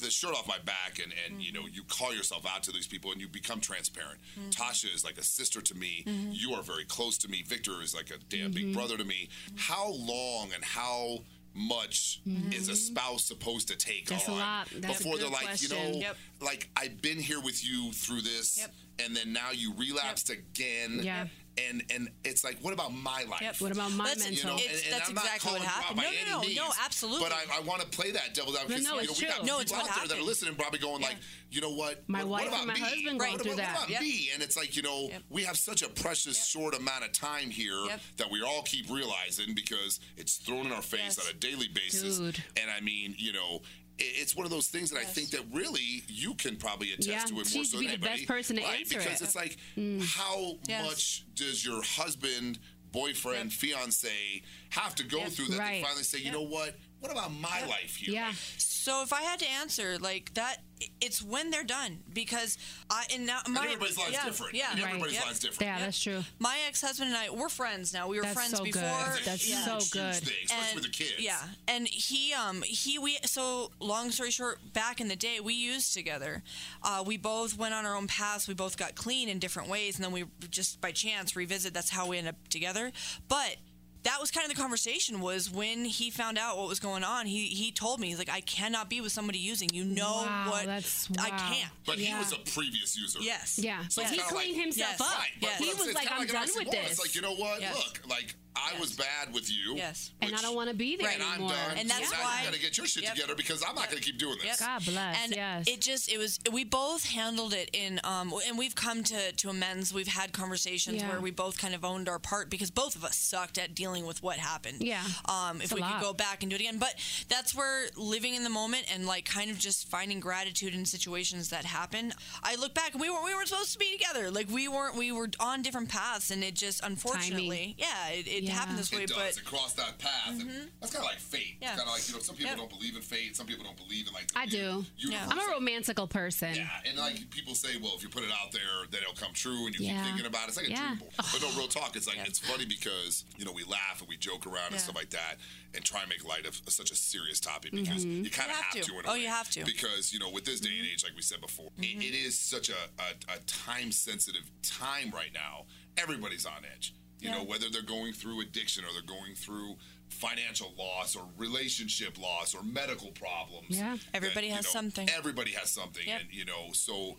[0.00, 2.86] the shirt off my back, and and you know, you call yourself out to these
[2.86, 4.18] people, and you become transparent.
[4.50, 6.04] Tasha is like a sister to me.
[6.30, 7.42] You are very close to me.
[7.46, 9.28] Victor is like a damn big brother to me.
[9.56, 11.18] How long and how
[11.54, 12.52] much mm-hmm.
[12.52, 14.68] is a spouse supposed to take That's a on lot.
[14.76, 16.16] That's a before they're good like, you know, Yep.
[16.40, 18.74] like I've been here with you through this, Yep.
[19.04, 21.00] and then now you relapsed again.
[21.02, 21.26] Yeah.
[21.58, 23.40] And and it's like, what about my life?
[23.42, 23.60] Yep.
[23.60, 24.50] What about my That's- mental?
[24.50, 25.96] You know, It's- and, and that's I'm not exactly what calling you out happened.
[25.96, 27.24] by No, no, no, means, no, absolutely.
[27.28, 28.84] But I, I want to play that devil's advocate.
[28.84, 29.46] no, you it's know, we got true.
[29.46, 31.16] No, it's people what out there that are listening, probably going like,
[31.50, 32.02] you know what?
[32.08, 32.80] My what, wife what about and my me?
[32.80, 33.28] husband Right.
[33.30, 33.74] going through about, that.
[33.76, 34.00] what about Yep.
[34.00, 34.30] me?
[34.32, 35.22] And it's like, you know, Yep.
[35.28, 38.00] we have such a precious short amount of time here Yep.
[38.16, 41.18] that we all keep realizing because it's thrown in our face Yes.
[41.20, 42.18] on a daily basis.
[42.18, 42.42] Dude.
[42.60, 45.42] And I mean, you know, i- it's one of those things that I think that
[45.52, 48.26] really you can probably attest Yeah, to it more she'd so be than the best
[48.26, 48.80] person to right?
[48.80, 49.24] answer because it.
[49.24, 50.02] it's like, Mm.
[50.04, 50.84] how Yes.
[50.84, 52.58] much does your husband,
[52.90, 55.32] boyfriend, fiance have to go Yep.
[55.32, 55.78] through that Right.
[55.78, 56.76] they finally say, you know what?
[57.00, 58.14] What about my life here?
[58.14, 58.32] Yeah.
[58.58, 60.62] So if I had to answer like that,
[61.00, 62.58] it's when they're done because
[62.90, 64.54] I and now and my everybody's life's yeah, different.
[64.54, 65.24] Yeah, And everybody's Yep.
[65.26, 65.62] life's different.
[65.62, 66.22] Yeah, that's true.
[66.38, 68.08] My ex-husband and I, we're friends now.
[68.08, 68.72] We were That's friends so good.
[68.74, 69.16] before.
[69.24, 69.64] That's yeah.
[69.64, 70.14] so good.
[70.14, 71.14] thing, especially and with the kids.
[71.18, 75.54] yeah and he um he we so long story short back in the day we
[75.54, 76.42] used together
[76.82, 79.96] uh, we both went on our own paths we both got clean in different ways
[79.96, 82.92] and then we just by chance revisit that's how we end up together
[83.28, 83.56] but
[84.04, 87.26] that was kind of the conversation was when he found out what was going on
[87.26, 90.46] he he told me he's like i cannot be with somebody using you know Wow,
[90.50, 93.18] what that's- i can't But he was a previous user.
[93.20, 93.86] yes Yeah.
[93.88, 95.00] So But he cleaned like- himself Yes.
[95.00, 95.18] up.
[95.18, 95.58] Right, but, Yes.
[95.58, 96.90] but He was saying like, I'm an done with this.
[96.92, 97.60] It's like, you know what?
[97.60, 97.74] Yes.
[97.76, 98.80] Look, like, I Yes.
[98.80, 99.76] was bad with you.
[99.76, 100.10] Yes.
[100.20, 101.50] And I don't want to be there and I'm anymore.
[101.68, 101.78] done.
[101.78, 103.14] And that's so now why- you got to get your shit Yep.
[103.14, 103.90] together because I'm not Yep.
[103.90, 104.44] going to keep doing this.
[104.46, 104.58] Yep.
[104.58, 105.16] God bless.
[105.24, 105.64] and yes.
[105.66, 109.48] it just it was we both handled it in um and we've come to to
[109.50, 111.08] amends we've had conversations Yeah.
[111.08, 113.91] where we both kind of owned our part because both of us sucked at dealing
[114.00, 115.02] with what happened Yeah.
[115.28, 115.92] um if a we lot.
[115.94, 116.94] could go back and do it again but
[117.28, 121.50] that's where living in the moment and like kind of just finding gratitude in situations
[121.50, 124.48] that happen i look back and we weren't we weren't supposed to be together like
[124.50, 128.52] we weren't we were on different paths and it just unfortunately yeah it, it Yeah.
[128.54, 129.18] happened this way It does.
[129.18, 130.30] but It crossed that path.
[130.40, 131.56] And that's kind of like fate.
[131.60, 131.72] Yeah.
[131.74, 132.58] It's kind of like, you know, some people Yep.
[132.58, 133.36] don't believe in fate.
[133.36, 134.84] Some people don't believe in, like, the I do.
[134.96, 135.28] universe.
[135.30, 136.54] I'm a romantical person.
[136.54, 139.32] Yeah, and like people say, well, if you put it out there, then it'll come
[139.32, 139.96] true, and you Yeah.
[139.96, 140.48] keep thinking about it.
[140.48, 140.94] It's like a Yeah.
[140.96, 141.10] dream.
[141.16, 141.96] But no, real talk.
[141.96, 142.24] It's like Yeah.
[142.30, 145.36] it's funny because you know we laugh and we joke around and stuff like that,
[145.74, 148.24] and try and make light of such a serious topic because mm-hmm.
[148.24, 148.90] you kind of have have to.
[148.92, 148.98] to.
[148.98, 149.64] in a Oh, you have to.
[149.64, 150.92] because you know with this day and mm-hmm.
[150.92, 152.00] age, like we said before, it, mm-hmm.
[152.00, 155.66] it is such a, a, a time sensitive time right now.
[155.96, 156.94] Everybody's on edge.
[157.20, 159.76] You know, whether they're going through addiction or they're going through
[160.08, 163.78] financial loss or relationship loss or medical problems.
[163.78, 163.96] Yeah.
[164.12, 165.08] Everybody you has know, something.
[165.16, 166.20] Everybody has something, Yep.
[166.20, 167.18] and you know, so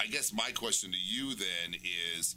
[0.00, 1.80] I guess my question to you then
[2.16, 2.36] is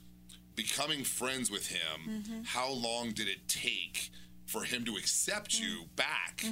[0.55, 2.41] becoming friends with him, Mm-hmm.
[2.45, 4.09] how long did it take
[4.45, 5.95] for him to accept you Mm-hmm.
[5.95, 6.45] back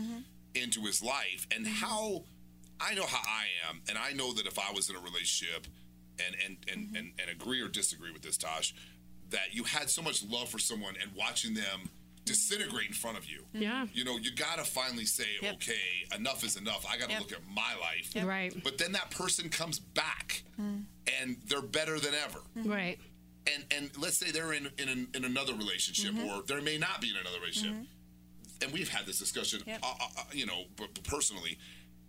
[0.55, 1.47] into his life?
[1.55, 2.23] And how
[2.79, 5.67] I know how I am, and I know that if I was in a relationship
[6.25, 6.95] and and and, Mm-hmm.
[6.95, 8.73] and, and agree or disagree with this, Tosh,
[9.29, 11.89] that you had so much love for someone and watching them
[12.25, 13.43] disintegrate in front of you.
[13.51, 13.85] Yeah.
[13.93, 15.55] You know, you gotta finally say, Yep.
[15.55, 16.85] okay, enough is enough.
[16.89, 17.19] I gotta Yep.
[17.21, 18.13] look at my life.
[18.25, 18.53] Right.
[18.63, 20.85] But then that person comes back Mm.
[21.19, 22.39] and they're better than ever.
[22.55, 22.97] Right.
[23.51, 26.27] And and let's say they're in in, in another relationship Mm-hmm.
[26.29, 27.75] or they may not be in another relationship.
[28.61, 29.79] And we've had this discussion, Yep.
[29.83, 31.57] uh, uh, uh, you know, but personally.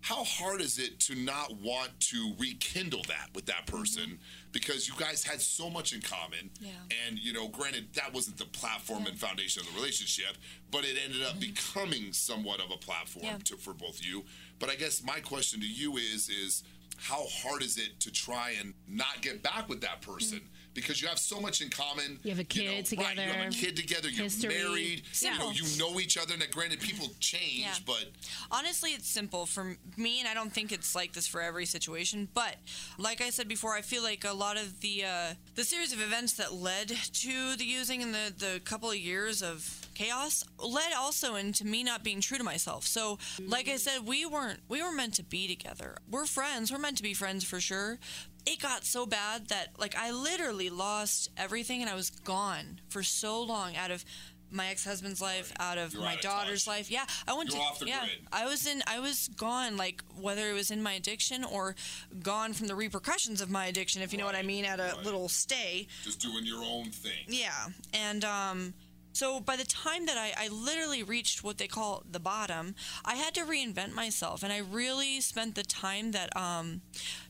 [0.00, 4.18] How hard is it to not want to rekindle that with that person
[4.52, 6.50] because you guys had so much in common?
[6.56, 6.64] Mm-hmm.
[6.66, 7.06] Yeah.
[7.08, 10.36] And, you know, granted, that wasn't the platform and foundation of the relationship,
[10.70, 13.36] but it ended up becoming somewhat of a platform Mm-hmm.
[13.36, 13.42] Yeah.
[13.44, 14.24] to, for both of you.
[14.58, 16.64] But I guess my question to you is, is
[16.98, 20.42] how hard is it to try and not get back with that person?
[20.74, 22.18] Because you have so much in common.
[22.22, 24.08] You have a know, kid Right, you have together, a kid together.
[24.10, 24.54] You're history.
[24.54, 25.02] married.
[25.20, 26.36] You know, you know each other.
[26.36, 27.74] Now, granted, people change, Yeah.
[27.86, 28.06] but
[28.50, 32.28] Honestly, it's simple for me, and I don't think it's like this for every situation.
[32.34, 32.56] But
[32.98, 36.00] like I said before, I feel like a lot of the uh, the series of
[36.00, 40.92] events that led to the using and the the couple of years of chaos led
[40.92, 42.84] also into me not being true to myself.
[42.86, 45.96] So, like I said, we weren't we were meant to be together.
[46.10, 46.72] We're friends.
[46.72, 47.98] We're meant to be friends for sure.
[48.46, 53.02] It got so bad that like I literally lost everything, and I was gone for
[53.02, 54.04] so long out of
[54.50, 56.74] my ex-husband's life, out of You're my out of daughter's touch.
[56.74, 56.90] life.
[56.90, 58.00] Yeah, I went You're to off the yeah.
[58.00, 58.18] grid.
[58.32, 61.74] I was in I was gone like whether it was in my addiction or
[62.22, 64.94] gone from the repercussions of my addiction if you know what I mean at a
[64.94, 65.04] right.
[65.04, 65.88] little stay.
[66.04, 67.24] just doing your own thing.
[67.26, 67.66] Yeah.
[67.92, 68.74] And um
[69.14, 72.74] so by the time that I, I literally reached what they call the bottom,
[73.04, 76.82] I had to reinvent myself and I really spent the time that um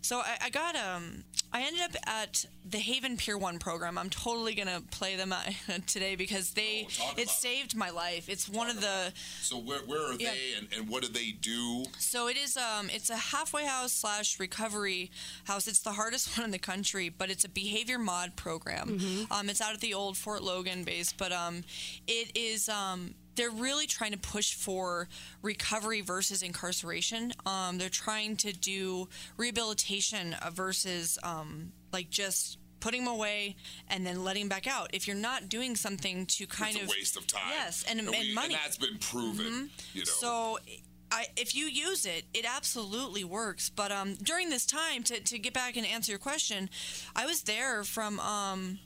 [0.03, 3.97] so I, I got um I ended up at the Haven Peer One program.
[3.97, 5.33] I'm totally gonna play them
[5.87, 7.29] today because they Oh, talk it it.
[7.29, 8.29] saved my life.
[8.29, 10.33] It's one of the So where, where are Yeah.
[10.33, 11.85] they and, and what do they do?
[11.99, 12.57] So it is.
[12.57, 15.11] Um, it's a halfway house slash recovery
[15.44, 15.68] house.
[15.68, 19.27] It's the hardest one in the country, but it's a behavior mod program.
[19.31, 21.62] Um, it's out at the old Fort Logan base, but um,
[22.06, 22.68] it is.
[22.68, 25.08] Um, they're really trying to push for
[25.42, 27.32] recovery versus incarceration.
[27.46, 33.56] Um, they're trying to do rehabilitation versus um, like just putting them away
[33.88, 34.90] and then letting them back out.
[34.92, 37.42] If you're not doing something to kind it's of waste of time.
[37.50, 38.54] Yes, and, and, we- money.
[38.54, 39.70] And that's been proven.
[39.94, 40.04] You know.
[40.04, 40.58] So,
[41.10, 43.70] I, if you use it, it absolutely works.
[43.70, 46.68] But um, during this time, to, to get back and answer your question,
[47.14, 48.80] I was there from um,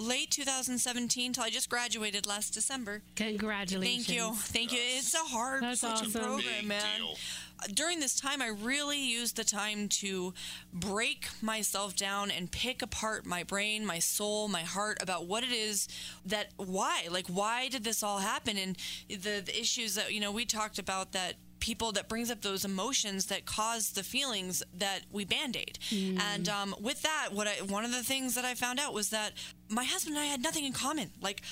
[0.00, 3.02] late 2017 till I just graduated last December.
[3.16, 4.06] Congratulations.
[4.06, 4.78] Thank you, thank you.
[4.82, 6.20] It's a hard That's such awesome.
[6.20, 6.82] a program, Big man.
[6.98, 7.14] deal.
[7.62, 10.32] Uh, during this time, I really used the time to
[10.72, 15.52] break myself down and pick apart my brain, my soul, my heart about what it
[15.52, 15.86] is
[16.24, 20.32] that why, like why did this all happen, and the, the issues that you know
[20.32, 25.00] we talked about that people that brings up those emotions that cause the feelings that
[25.12, 25.78] we band-aid.
[26.20, 29.10] And um, with that what I, one of the things that i found out was
[29.10, 29.32] that
[29.68, 31.10] my husband and i had nothing in common.
[31.20, 31.42] Like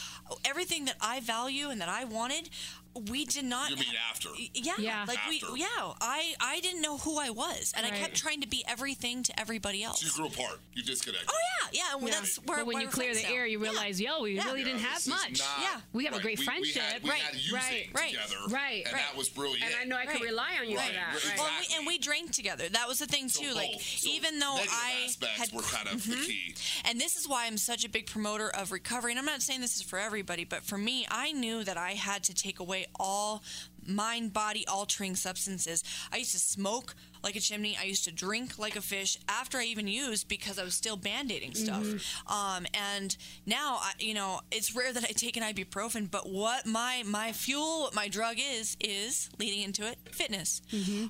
[0.44, 2.50] everything that i value and that i wanted
[2.98, 4.28] we did not You mean after?
[4.54, 5.04] yeah, Yeah.
[5.06, 5.52] like After.
[5.52, 5.66] we, yeah.
[6.00, 9.40] I, I didn't know who I was, and I kept trying to be everything to
[9.40, 10.00] everybody else.
[10.00, 10.60] So you grew apart.
[10.74, 11.28] You disconnected.
[11.30, 11.38] oh
[11.72, 11.96] yeah, yeah.
[11.96, 12.58] Well, that's where.
[12.58, 13.34] But when why you clear the now.
[13.34, 13.70] air, you Yeah.
[13.70, 14.44] realize, yo, we Yeah.
[14.44, 15.38] really didn't have much.
[15.38, 15.80] not- Yeah.
[15.92, 16.74] We have a great we- friendship.
[16.76, 18.36] We had, we Right, had right, right, together.
[18.48, 19.02] right, And right.
[19.08, 19.64] that was brilliant.
[19.64, 19.74] And.
[19.80, 21.06] I know I could rely on you Right, for that.
[21.14, 21.24] right.
[21.24, 21.38] Right.
[21.38, 21.76] Well, and we, Exactly.
[21.78, 22.68] and we drank together.
[22.68, 23.52] That was the thing too.
[23.52, 23.70] Like
[24.04, 26.22] even though I had, were kind of the mm-hmm.
[26.24, 26.54] key.
[26.84, 29.12] and this is why I'm such a big promoter of recovery.
[29.12, 31.92] And I'm not saying this is for everybody, but for me, I knew that I
[31.92, 33.42] had to take away all
[33.88, 35.82] mind body altering substances.
[36.12, 37.76] I used to smoke like a chimney.
[37.80, 40.96] I used to drink like a fish after I even used because I was still
[40.96, 41.84] band-aiding stuff.
[42.28, 46.64] Um, and now, I, you know, it's rare that I take an ibuprofen, but what
[46.66, 50.62] my my fuel, what my drug is, is leading into it, fitness.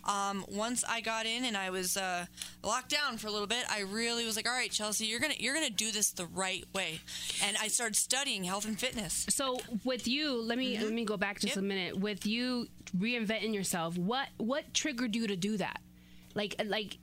[0.05, 2.25] Um, once I got in and I was uh,
[2.63, 5.35] locked down for a little bit, I really was like, all right, Chelsea, you're gonna
[5.39, 7.01] you're gonna do this the right way.
[7.45, 9.27] And I started studying health and fitness.
[9.29, 11.59] So with you, let me let me go back just Mm-hmm.
[11.59, 11.65] Yep.
[11.65, 11.99] a minute.
[11.99, 15.81] With you reinventing yourself, what what triggered you to do that?
[16.35, 16.99] Like like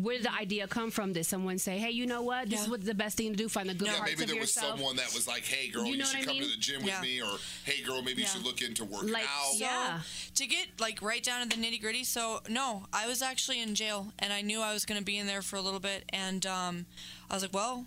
[0.00, 1.12] where did the idea come from?
[1.12, 2.50] Did someone say, "Hey, you know what?
[2.50, 2.70] This is Yeah.
[2.72, 3.48] what the best thing to do.
[3.48, 5.92] Find the good Yeah, parts maybe there was someone that was like, "Hey, girl, You
[5.92, 6.42] you, know what should come mean?
[6.42, 7.00] to the gym Yeah.
[7.00, 8.26] with me," or "Hey, girl, maybe Yeah.
[8.26, 10.00] you should look into working Like, out." So, Yeah.
[10.34, 12.02] to get like right down to the nitty gritty.
[12.02, 15.16] So no, I was actually in jail, and I knew I was going to be
[15.16, 16.86] in there for a little bit, and um,
[17.30, 17.86] I was like, well.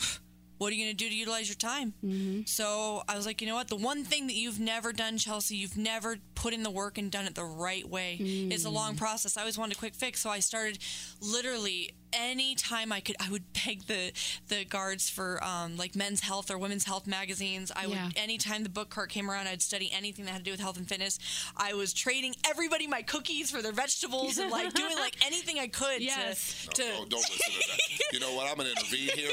[0.58, 1.94] What are you going to do to utilize your time?
[2.04, 2.42] Mm-hmm.
[2.44, 3.68] So I was like, you know what?
[3.68, 7.10] The one thing that you've never done, Chelsea, you've never put in the work and
[7.10, 8.16] done it the right way.
[8.18, 9.36] It's a long process.
[9.36, 10.78] I always wanted a quick fix, so I started
[11.20, 13.14] literally any time I could.
[13.20, 14.12] I would beg the
[14.48, 17.70] the guards for um, like men's health or women's health magazines.
[17.76, 18.06] I Yeah.
[18.06, 20.58] would anytime the book cart came around, I'd study anything that had to do with
[20.60, 21.18] health and fitness.
[21.56, 25.68] I was trading everybody my cookies for their vegetables and like doing like anything I
[25.68, 26.66] could Yes.
[26.74, 27.78] to, to No, don't listen to that.
[28.12, 28.48] You know what?
[28.50, 29.30] I'm going to intervene here.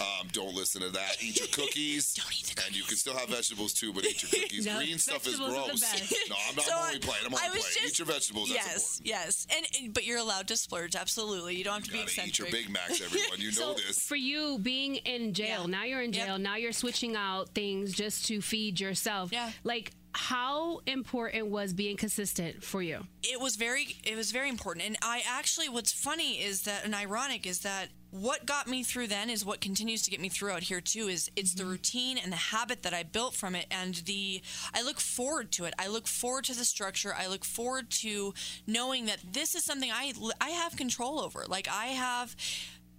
[0.00, 1.16] Um, don't listen to that.
[1.22, 2.14] Eat your cookies.
[2.14, 4.64] Don't eat the And you can still have vegetables too, but eat your cookies.
[4.64, 5.80] No, Green stuff is vegetables are the gross.
[5.80, 6.14] best.
[6.30, 7.20] No, I'm not So I'm I- only playing.
[7.26, 7.74] I'm I only was playing.
[7.88, 8.48] just- eat your vegetables.
[8.48, 9.06] That's yes, important.
[9.06, 10.94] yes, and and- but you're allowed to splurge.
[10.96, 12.50] Absolutely, you don't have to be Gotta eat your.
[12.50, 13.40] Big Macs, everyone.
[13.40, 13.98] You know this.
[14.00, 15.66] for you being in jail, Yeah.
[15.66, 16.26] now you're in Yep.
[16.26, 16.38] jail.
[16.38, 19.32] Now you're switching out things just to feed yourself.
[19.32, 19.50] Yeah.
[19.64, 23.06] Like how important was being consistent for you?
[23.24, 24.86] it was very it was very important.
[24.86, 29.08] And i actually what's funny is that and ironic is that what got me through
[29.08, 31.72] then is what continues to get me through out here too is it's the mm-hmm.
[31.72, 33.66] routine and the habit that i built from it.
[33.70, 34.42] And the
[34.74, 35.74] i look forward to it.
[35.78, 37.14] I look forward to the structure.
[37.16, 38.34] I look forward to
[38.66, 41.44] knowing that this is something i i have control over.
[41.48, 42.36] Like i have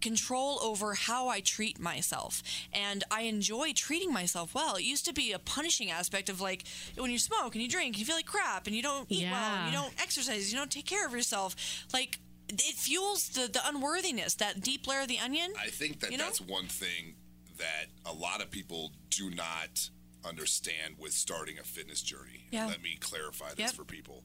[0.02, 2.42] control over how I treat myself.
[2.74, 4.76] And I enjoy treating myself well.
[4.76, 6.64] It used to be a punishing aspect of like
[6.98, 9.56] when you smoke and you drink, you feel like crap and you don't eat well
[9.56, 11.56] and you don't exercise, you don't take care of yourself.
[11.94, 15.52] Like it fuels the, the unworthiness, that deep layer of the onion.
[15.60, 16.26] I think that You know?
[16.26, 17.16] that's one thing
[17.58, 19.90] that a lot of people do not
[20.24, 22.48] understand with starting a fitness journey.
[22.52, 22.68] Yeah.
[22.68, 23.72] Let me clarify this Yep.
[23.74, 24.24] for people.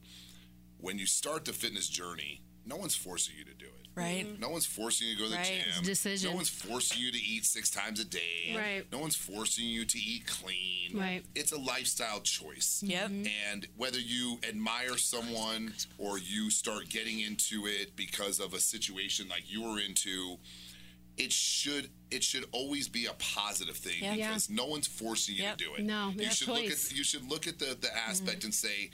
[0.77, 3.80] When you start the fitness journey, no one's forcing you to do it.
[3.93, 4.39] Right.
[4.39, 5.45] No one's forcing you to go to the Right.
[5.47, 5.65] gym.
[5.69, 6.29] It's a decision.
[6.31, 8.53] No one's forcing you to eat six times a day.
[8.55, 8.91] Right.
[8.91, 10.97] No one's forcing you to eat clean.
[10.97, 11.23] Right.
[11.35, 12.81] It's a lifestyle choice.
[12.85, 13.11] Yep.
[13.51, 19.27] And whether you admire someone or you start getting into it because of a situation
[19.27, 20.37] like you were into,
[21.17, 24.15] it should it should always be a positive thing Yeah.
[24.15, 25.57] because no one's forcing you Yep.
[25.57, 25.83] to do it.
[25.83, 26.91] No, you should look choice.
[26.91, 28.47] at you should look at the the aspect mm-hmm.
[28.47, 28.89] and say,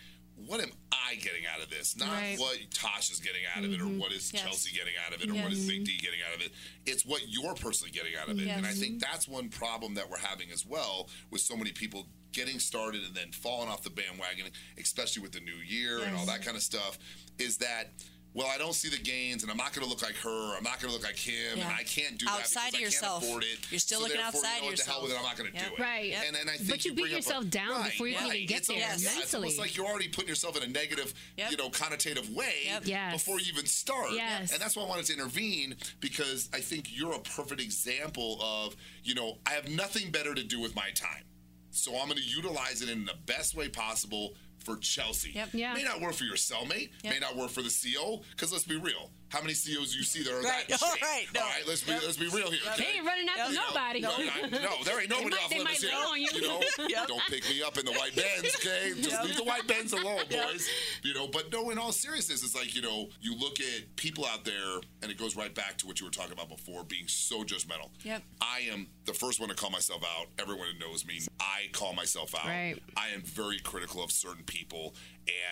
[0.46, 1.98] what am I getting out of this?
[1.98, 2.40] Not Right.
[2.40, 4.00] what Tasha's getting out of it, or mm-hmm.
[4.00, 4.44] what is Yes.
[4.44, 6.52] Chelsea getting out of it, or what is Big D getting out of it.
[6.86, 8.48] It's what you're personally getting out of it.
[8.48, 12.08] And I think that's one problem that we're having as well with so many people
[12.34, 14.46] getting started and then falling off the bandwagon,
[14.80, 17.00] especially with the new year and all that kind of stuff,
[17.40, 17.92] is that
[18.38, 20.56] well, I don't see the gains, and I'm not going to look like her.
[20.56, 21.64] I'm not going to look like him, Yeah.
[21.66, 22.36] and I can't do that.
[22.42, 23.24] Outside that of because yourself.
[23.24, 23.72] I can't afford it.
[23.72, 25.18] You're still So looking outside you know, what, the hell with it.
[25.18, 25.68] I'm not going to Yep.
[25.70, 25.80] do it.
[25.80, 26.14] Right.
[26.28, 28.28] And, and I think But you beat bring up a- yourself down before you can
[28.28, 29.36] even get It's there almost- yeah, it's mentally.
[29.44, 31.52] almost like you're already putting yourself in a negative, Yep.
[31.52, 32.84] you know, connotative way Yep.
[32.86, 33.14] Yes.
[33.14, 34.12] before you even start.
[34.14, 34.52] Yes.
[34.54, 38.76] And that's why I wanted to intervene because I think you're a perfect example of,
[39.04, 41.24] you know, I have nothing better to do with my time.
[41.72, 44.36] So I'm going to utilize it in the best way possible
[44.68, 45.32] for Chelsea.
[45.32, 45.50] Yep.
[45.54, 45.74] Yeah.
[45.74, 48.76] May not work for your cellmate, may not work for the CO, because let's be
[48.76, 49.12] real.
[49.30, 50.68] How many COs do you see that are Right.
[50.70, 51.02] that All shape?
[51.02, 51.26] right.
[51.34, 51.42] No.
[51.42, 52.02] All right, let's be Yep.
[52.06, 52.60] let's be real here.
[52.78, 54.00] They ain't running after You know, nobody.
[54.00, 56.00] No, I- no, there ain't nobody might- off they limits might here.
[56.00, 56.42] lay on you.
[56.48, 57.08] know, Yep.
[57.08, 58.94] don't pick me up in the white Benz, okay?
[59.02, 60.70] Just leave the white Benz alone, boys.
[61.04, 64.26] You know, but no, in all seriousness, it's like you know, you look at people
[64.26, 67.08] out there, and it goes right back to what you were talking about before, being
[67.08, 67.90] so judgmental.
[68.04, 68.24] Yep.
[68.42, 70.28] I am the first one to call myself out.
[70.40, 72.46] Everyone who knows me, I call myself out.
[72.46, 72.76] Right.
[72.96, 74.96] I am very critical of certain people,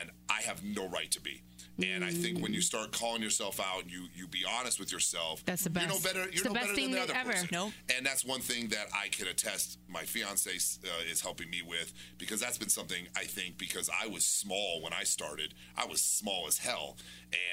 [0.01, 1.41] and I have no right to be.
[1.83, 4.91] And I think when you start calling yourself out, and you you be honest with
[4.91, 5.43] yourself.
[5.45, 5.87] That's the best.
[5.87, 6.31] You're no better.
[6.33, 7.31] You're the no best better thing than the other ever.
[7.33, 7.49] person.
[7.51, 7.71] Nope.
[7.95, 9.77] And that's one thing that I can attest.
[9.89, 14.07] My fiance uh, is helping me with because that's been something I think because I
[14.07, 15.53] was small when I started.
[15.77, 16.95] I was small as hell,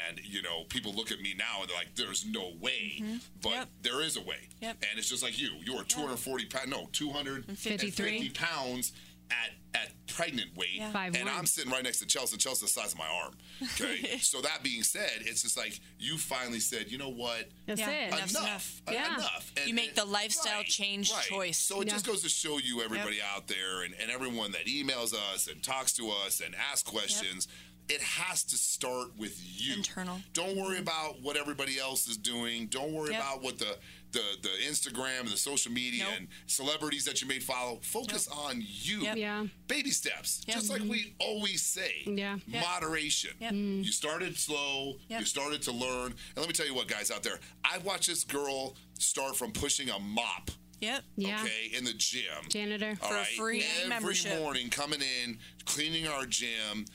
[0.08, 3.02] and you know people look at me now and they're like, "There's no way,"
[3.42, 3.68] but Yep.
[3.82, 4.48] there is a way.
[4.61, 4.76] Yep.
[4.88, 5.50] And it's just like you.
[5.64, 6.68] You are 240 pounds.
[6.68, 7.76] No, 253
[8.18, 8.30] 53.
[8.30, 8.92] pounds
[9.33, 10.75] at at pregnant weight.
[10.75, 10.90] Yeah.
[10.92, 11.35] Five and one.
[11.35, 12.37] I'm sitting right next to Chelsea.
[12.37, 13.33] Chelsea's the size of my arm.
[13.62, 14.18] Okay.
[14.21, 17.49] so that being said, it's just like you finally said, you know what?
[17.66, 17.90] That's Yeah.
[17.90, 18.12] it.
[18.12, 18.45] Enough's enough.
[18.45, 18.83] enough.
[18.88, 19.14] Uh, Yeah.
[19.14, 19.53] Enough.
[19.64, 21.57] You make the lifestyle change choice.
[21.57, 21.95] So it Yeah.
[21.95, 25.62] just goes to show you, everybody out there, and, and everyone that emails us and
[25.62, 27.49] talks to us and asks questions.
[27.92, 29.74] It has to start with you.
[29.74, 30.18] Internal.
[30.33, 30.83] Don't worry mm-hmm.
[30.83, 32.66] about what everybody else is doing.
[32.68, 33.20] Don't worry Yep.
[33.20, 33.76] about what the,
[34.12, 36.14] the the Instagram and the social media Nope.
[36.18, 37.81] and celebrities that you may follow.
[37.83, 39.00] Focus on you.
[39.02, 39.16] Yep.
[39.16, 39.46] Yeah.
[39.68, 40.42] Baby steps.
[40.46, 40.57] Yep.
[40.57, 41.11] Just like we mm-hmm.
[41.20, 42.02] always say.
[42.07, 42.38] Yeah.
[42.46, 43.33] Moderation.
[43.40, 43.52] Yep.
[43.52, 43.85] Mm.
[43.85, 44.94] You started slow.
[45.09, 45.20] Yep.
[45.20, 46.07] You started to learn.
[46.12, 49.52] And let me tell you what, guys out there, I watched this girl start from
[49.52, 50.50] pushing a mop,
[50.81, 51.02] Yep.
[51.16, 51.40] Yeah.
[51.42, 52.22] okay, in the gym.
[52.48, 52.98] Janitor.
[53.02, 53.26] All For a right?
[53.37, 54.38] free Every membership.
[54.40, 56.87] morning coming in, cleaning our gym.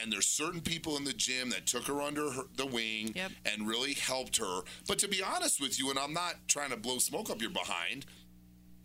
[0.00, 3.32] And there's certain people in the gym that took her under her, the wing Yep.
[3.46, 4.60] and really helped her.
[4.86, 7.50] But to be honest with you, and I'm not trying to blow smoke up your
[7.50, 8.06] behind,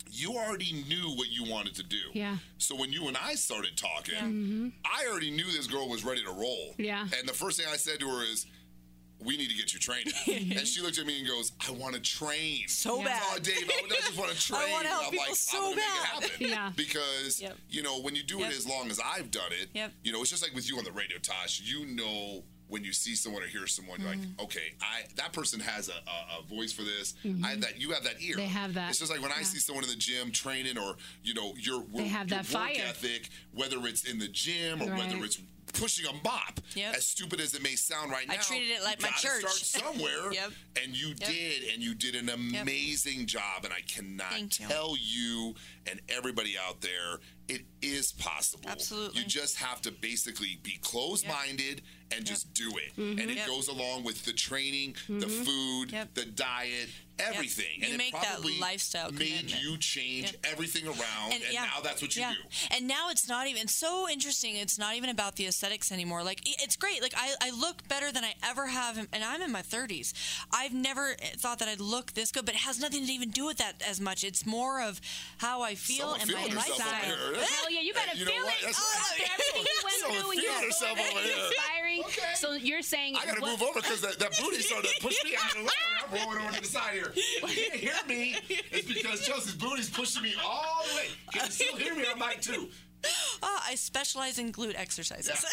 [0.10, 1.98] you already knew what you wanted to do.
[2.14, 2.38] Yeah.
[2.58, 4.68] So when you and I started talking, mm-hmm.
[4.86, 6.74] I already knew this girl was ready to roll.
[6.78, 7.08] Yeah.
[7.18, 8.46] And the first thing I said to her is,
[9.24, 10.14] we need to get you training.
[10.58, 12.68] and she looked at me and goes, I want to train.
[12.68, 13.06] So Yeah.
[13.06, 13.24] bad.
[13.34, 14.62] Oh, Dave, I I just want to train.
[14.62, 15.76] I wanna help I'm people like, so bad.
[15.76, 16.30] make it happen.
[16.50, 16.72] Yeah.
[16.76, 17.58] Because, Yep.
[17.70, 18.52] you know, when you do Yep.
[18.52, 19.92] it as long as I've done it, Yep.
[20.04, 21.62] you know, it's just like with you on the radio, Tosh.
[21.62, 24.22] You know when you see someone or hear someone, you're Mm-hmm.
[24.38, 27.14] like, okay, I that person has a, a, a voice for this.
[27.44, 27.80] I have that.
[27.82, 28.36] You have that ear.
[28.36, 28.90] They have that.
[28.90, 31.86] It's just like when I see someone in the gym training, or you know, your
[31.96, 32.84] They have your that work fire.
[32.86, 35.00] ethic, whether it's in the gym or Right.
[35.10, 35.40] whether it's
[35.74, 36.60] pushing a mop.
[36.76, 36.96] Yep.
[36.96, 39.46] As stupid as it may sound right now, I treated it like you my church.
[39.46, 40.32] Start somewhere.
[40.32, 40.52] Yep.
[40.84, 41.30] And you Yep.
[41.30, 43.66] did, and you did an amazing job.
[43.66, 45.56] And I cannot Thank tell you
[45.90, 48.70] and everybody out there, it is possible.
[48.70, 49.22] Absolutely.
[49.22, 53.00] You just have to basically be closed-minded and just do it.
[53.00, 53.20] Mm-hmm.
[53.20, 55.44] And it goes along with the training, the mm-hmm.
[55.44, 57.66] food, the diet, everything.
[57.82, 59.62] You and make it that lifestyle made commitment.
[59.64, 60.36] you change Yep.
[60.52, 62.34] everything around, and, now that's what you yeah.
[62.34, 62.76] do.
[62.76, 64.56] And now it's not even so interesting.
[64.56, 66.24] It's not even about the aesthetics anymore.
[66.24, 67.02] Like it's great.
[67.02, 70.14] Like I, I look better than I ever have, and I'm in my 30s.
[70.52, 73.46] I've never thought that I'd look this good, but it has nothing to even do
[73.46, 74.24] with that as much.
[74.24, 75.00] It's more of
[75.38, 77.06] how I feel Someone and my feeling herself over lifestyle.
[77.06, 77.32] here.
[77.34, 78.54] That's- Hell yeah, you gotta Hey, you know feel what?
[78.56, 78.62] it.
[78.62, 81.46] That's- Oh, after everything you went Someone through and feeling you're herself over here.
[81.48, 82.02] inspiring.
[82.02, 82.34] Okay.
[82.36, 85.16] So you're saying I gotta what- move over because that, that booty started to push
[85.24, 85.70] me out of the way.
[86.04, 87.07] I'm rolling over to the side here.
[87.16, 88.36] You can't hear me.
[88.72, 91.08] It's because Chelsea's booty's pushing me all the way.
[91.34, 92.70] Can you still hear me on mic too?
[93.44, 95.46] Ah, I specialize in glute exercises.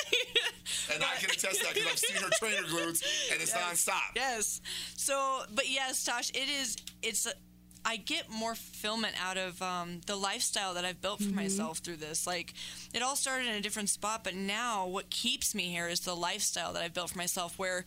[0.93, 4.14] And I can attest that because I've seen her trainer glutes and it's nonstop.
[4.17, 4.61] Yes.
[4.97, 6.77] So, but yes, Tosh, it is.
[7.03, 7.27] It's.
[7.85, 11.97] I get more fulfillment out of um, the lifestyle that I've built for myself through
[11.97, 12.27] this.
[12.27, 12.55] Like,
[12.94, 16.16] it all started in a different spot, but now what keeps me here is the
[16.16, 17.59] lifestyle that I've built for myself.
[17.59, 17.85] Where,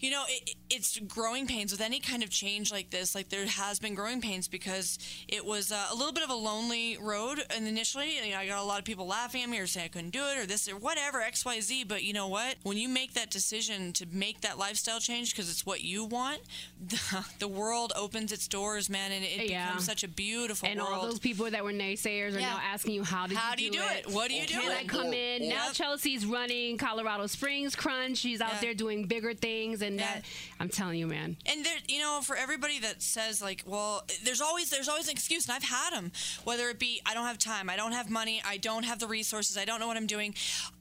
[0.00, 3.14] you know, it, it's growing pains with any kind of change like this.
[3.14, 4.98] Like, there has been growing pains because
[5.28, 7.40] it was uh, a little bit of a lonely road.
[7.54, 9.84] And initially, you know, I got a lot of people laughing at me or saying
[9.84, 11.84] I couldn't do it or this or whatever X Y Z.
[11.84, 12.56] But you know what?
[12.64, 16.40] When you make that decision to make that lifestyle change because it's what you want,
[16.84, 19.66] the, the world opens its doors, man, and it Yeah.
[19.66, 20.92] becomes such a beautiful and world.
[20.92, 22.50] all those people that were naysayers are Yeah.
[22.54, 24.06] now asking you how did How you do you do do it?
[24.10, 24.88] What do you do Can I it?
[24.88, 25.48] come in?
[25.48, 28.18] Now Chelsea's running Colorado Springs Crunch.
[28.18, 28.60] She's out Yeah.
[28.60, 30.24] there doing bigger things, and that
[30.60, 31.36] I'm telling you, man.
[31.46, 35.12] and there, you know, for everybody that says like, well, there's always there's always an
[35.12, 36.12] excuse, and I've had them.
[36.44, 39.06] Whether it be I don't have time, I don't have money, I don't have the
[39.06, 40.34] resources, I don't know what I'm doing.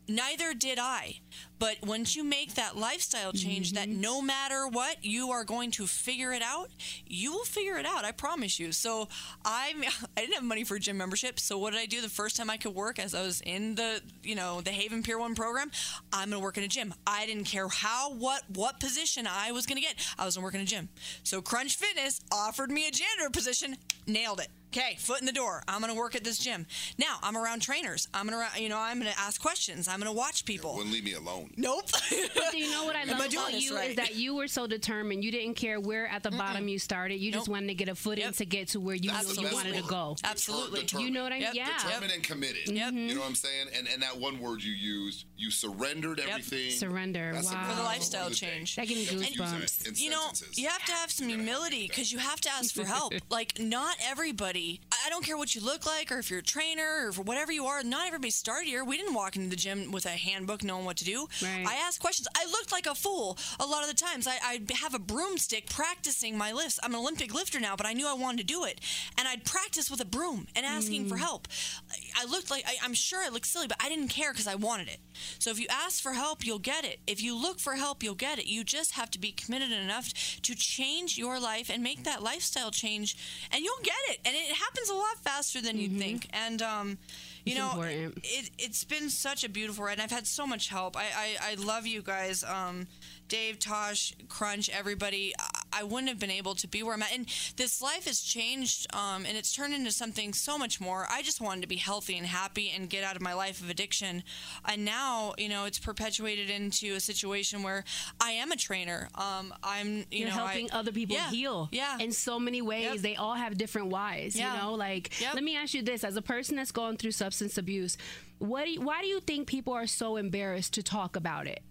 [0.08, 1.20] Neither did I.
[1.60, 4.02] But once you make that lifestyle change, that Mm-hmm.
[4.02, 6.70] no matter what, you are going to figure it out.
[7.08, 8.06] You will figure it out.
[8.06, 8.72] I promise you.
[8.72, 9.08] So
[9.46, 9.74] I,
[10.18, 11.40] I didn't have money for a gym membership.
[11.40, 13.00] So what did I do the first time I could work?
[13.00, 15.72] As I was in the, you know, the Haven Peer One program,
[16.14, 16.94] I'm gonna work in a gym.
[17.06, 19.96] I didn't care how, what, what position I was gonna get.
[20.18, 20.90] I was gonna work in a gym.
[21.24, 23.78] So Crunch Fitness offered me a janitor position.
[24.06, 24.50] Nailed it.
[24.74, 25.64] Okay, foot in the door.
[25.68, 26.66] I'm gonna work at this gym.
[26.98, 28.08] Now I'm around trainers.
[28.14, 29.88] I'm gonna, you know, I'm gonna ask questions.
[29.88, 30.76] I'm gonna watch people.
[30.76, 31.52] Wouldn't leave me alone.
[31.56, 31.86] Nope.
[31.92, 33.92] But do you know what I love I about you right?
[33.92, 35.24] is that you were so determined.
[35.24, 37.16] You didn't care where at the bottom you started.
[37.16, 38.36] You just wanted to get a footing Yep.
[38.36, 40.18] to get to where you That's knew you best wanted to go.
[40.24, 40.82] Absolutely.
[40.82, 41.08] determined.
[41.08, 41.44] You know what I mean?
[41.44, 41.56] Yep.
[41.56, 41.78] Yeah.
[41.78, 42.68] Determined and committed.
[42.68, 42.94] Yep.
[42.94, 43.36] You know what I'm mm-hmm.
[43.36, 43.68] saying?
[43.78, 46.72] And and that one word you used, you surrendered everything.
[46.72, 47.32] Surrender.
[47.34, 47.64] That's Wow.
[47.68, 48.48] the For the lifestyle of the day.
[48.48, 48.76] That change.
[48.76, 49.78] gives me You have to use goosebumps.
[49.84, 52.42] that you know, you have to have some You gotta have humility because you have
[52.42, 53.14] to ask for help.
[53.30, 56.44] like, not everybody, I I don't care what you look like or if you're a
[56.44, 58.84] trainer or for whatever you are, not everybody started here.
[58.84, 61.30] We didn't walk into the gym with a handbook knowing what to do.
[61.42, 61.66] Right.
[61.66, 62.28] I asked questions.
[62.36, 64.28] I looked like a fool a lot of the times.
[64.28, 66.78] I, I have a broomstick practicing my lifts.
[66.84, 68.82] I'm an Olympic lifter now, but I knew I wanted to do it.
[69.18, 71.10] And I'd practice with a broom and asking Mm.
[71.10, 71.48] for help.
[71.90, 74.48] I, I looked like, I, I'm sure I looked silly, but I didn't care because
[74.48, 75.00] I wanted it.
[75.40, 77.00] So if you ask for help, you'll get it.
[77.08, 78.48] If you look for help, you'll get it.
[78.48, 82.72] You just have to be committed enough to change your life and make that lifestyle
[82.72, 83.16] change,
[83.52, 84.20] and you'll get it.
[84.26, 86.28] And it happens a lot faster than you think.
[86.34, 86.98] And, um,
[87.46, 88.18] you It's know, important.
[88.24, 90.98] it, it's been such a beautiful ride, and I've had so much help.
[90.98, 92.44] I, I, I love you guys.
[92.44, 92.88] Um,
[93.28, 95.34] Dave, Tosh, Crunch, everybody.
[95.74, 97.14] I, wouldn't have been able to be where I'm at.
[97.14, 101.08] And this life has changed, um, and it's turned into something so much more.
[101.10, 103.70] I just wanted to be healthy and happy and get out of my life of
[103.70, 104.24] addiction.
[104.66, 107.84] And now, you know, it's perpetuated into a situation where
[108.20, 109.08] I am a trainer.
[109.16, 111.70] Um, I'm, you You're know, helping I, other people yeah, heal.
[111.72, 111.98] Yeah.
[112.00, 112.96] In so many ways.
[112.96, 112.98] Yep.
[112.98, 114.36] They all have different whys.
[114.36, 114.54] Yeah.
[114.54, 115.36] You know, like Yep.
[115.36, 117.98] let me ask you this: as a person that's going through substance abuse,
[118.40, 121.62] what do you, why do you think people are so embarrassed to talk about it?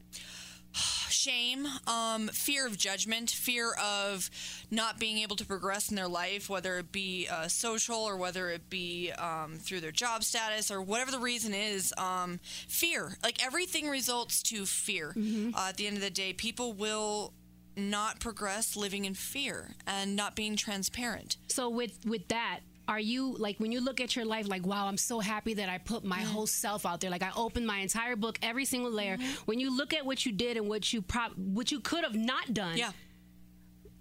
[1.08, 4.30] shame, um, fear of judgment, fear of
[4.70, 8.50] not being able to progress in their life, whether it be uh, social or whether
[8.50, 11.94] it be um, through their job status or whatever the reason is.
[11.96, 15.12] Um, fear, like everything results to fear.
[15.54, 17.32] Uh, at the end of the day, people will
[17.76, 21.36] not progress living in fear and not being transparent.
[21.48, 24.86] So with with that, are you like when you look at your life like wow
[24.86, 27.78] i'm so happy that i put my whole self out there like i opened my
[27.78, 29.16] entire book every single layer
[29.46, 32.14] when you look at what you did and what you prop what you could have
[32.14, 32.92] not done Yeah.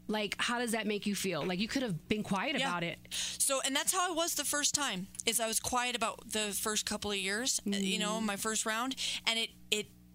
[0.07, 2.67] like how does that make you feel like you could have been quiet Yeah.
[2.69, 5.07] about it So, and that's how I was the first time.
[5.27, 8.65] Is I was quiet about the first couple of years, uh, you know, my first
[8.65, 8.95] round,
[9.27, 9.49] and it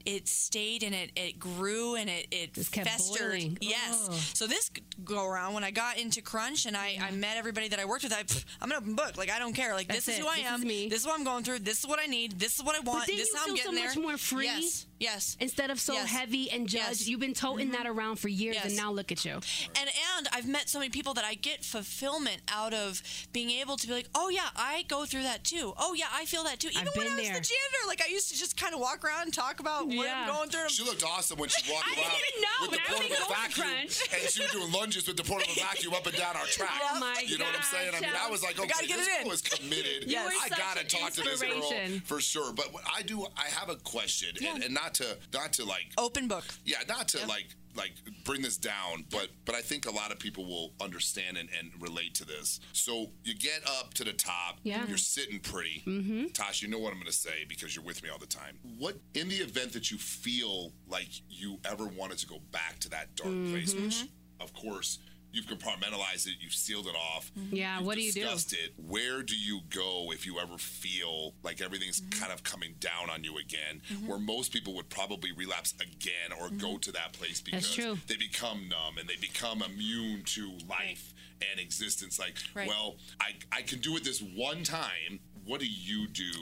[0.07, 3.30] it stayed and it it grew and it it Just kept festered.
[3.30, 3.59] boiling.
[3.61, 4.09] Yes.
[4.11, 4.14] Oh.
[4.34, 4.70] So this
[5.05, 8.05] go around when I got into Crunch and I, I met everybody that I worked
[8.05, 8.24] with, I
[8.61, 9.16] I'm an open book.
[9.16, 9.74] Like I don't care.
[9.74, 10.22] Like That's this is it.
[10.22, 10.61] who I This am.
[10.61, 10.88] is me.
[10.88, 11.61] This is what I'm going through.
[11.61, 12.38] This is what I need.
[12.38, 13.07] This is what I want.
[13.07, 14.03] didn't this is you how I'm feel so getting much there.
[14.03, 14.44] more free?
[14.46, 14.86] Yes.
[15.01, 15.36] Yes.
[15.40, 16.11] instead of so Yes.
[16.11, 17.09] heavy and judged Yes.
[17.09, 17.82] you've been toting mm-hmm.
[17.82, 20.90] that around for years and now look at you and and I've met so many
[20.90, 24.84] people that I get fulfillment out of being able to be like, oh yeah, I
[24.88, 25.72] go through that too.
[25.78, 26.68] Oh yeah, I feel that too.
[26.68, 27.34] Even I've when been I was there.
[27.40, 29.94] the janitor, like I used to just kind of walk around and talk about what
[30.07, 30.26] Yeah.
[30.28, 30.68] I'm going through.
[30.68, 33.28] She looked awesome when she walked I around didn't know, with the but I portable
[33.34, 34.09] vacuum, crunch.
[34.12, 36.70] and she was doing lunges with the portable vacuum up and down our track.
[36.92, 37.92] Oh my you know what I'm saying?
[37.96, 39.24] I mean, I was like, We gotta okay, get this it in.
[39.24, 40.11] girl is committed.
[40.11, 42.01] You were I such gotta an talk to this girl inspiration.
[42.05, 42.53] for sure.
[42.53, 45.93] But what I do, I have a question, and, and not to not to like,
[45.99, 46.45] Open book.
[46.64, 47.93] yeah, not to like like
[48.24, 51.70] bring this down, but but I think a lot of people will understand and, and
[51.80, 52.59] relate to this.
[52.72, 54.84] So you get up to the top, Yeah.
[54.88, 55.82] you're sitting pretty.
[55.86, 56.26] Mm-hmm.
[56.32, 58.59] Tosh, you know what I'm going to say because you're with me all the time.
[58.78, 62.88] What in the event that you feel like you ever wanted to go back to
[62.91, 63.84] that dark place, Mm-hmm.
[63.84, 64.05] which
[64.41, 64.99] of course
[65.33, 67.31] you've compartmentalized it, you've sealed it off.
[67.51, 68.22] Yeah, what do you do?
[68.22, 68.72] It.
[68.76, 72.20] Where do you go if you ever feel like everything's Mm-hmm.
[72.20, 73.83] kind of coming down on you again?
[74.07, 77.83] Where most people would probably relapse again or go to that place because Mm-hmm.
[77.83, 77.99] true.
[78.07, 81.12] they become numb and they become immune to life
[81.51, 82.18] and existence.
[82.18, 82.68] Like, Right.
[82.68, 85.20] well, I I can do it this one time.
[85.45, 86.33] What do you do?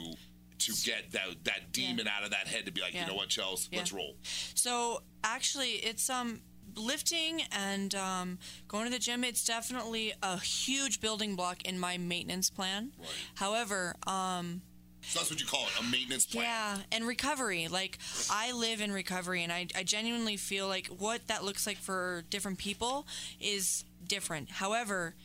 [0.59, 3.03] To get that that demon out of that head to be like, Yeah.
[3.03, 4.17] you know what, Chels, let's roll.
[4.55, 6.41] So actually, it's um
[6.75, 9.23] lifting and um, going to the gym.
[9.23, 12.91] It's definitely a huge building block in my maintenance plan.
[12.99, 13.09] Right.
[13.35, 14.61] However, um,
[15.01, 16.45] So that's what you call it, a maintenance plan.
[16.45, 17.67] Yeah, and recovery.
[17.67, 17.97] Like
[18.29, 22.23] I live in recovery, and I, I genuinely feel like what that looks like for
[22.29, 23.07] different people
[23.39, 24.49] is different.
[24.51, 25.15] However,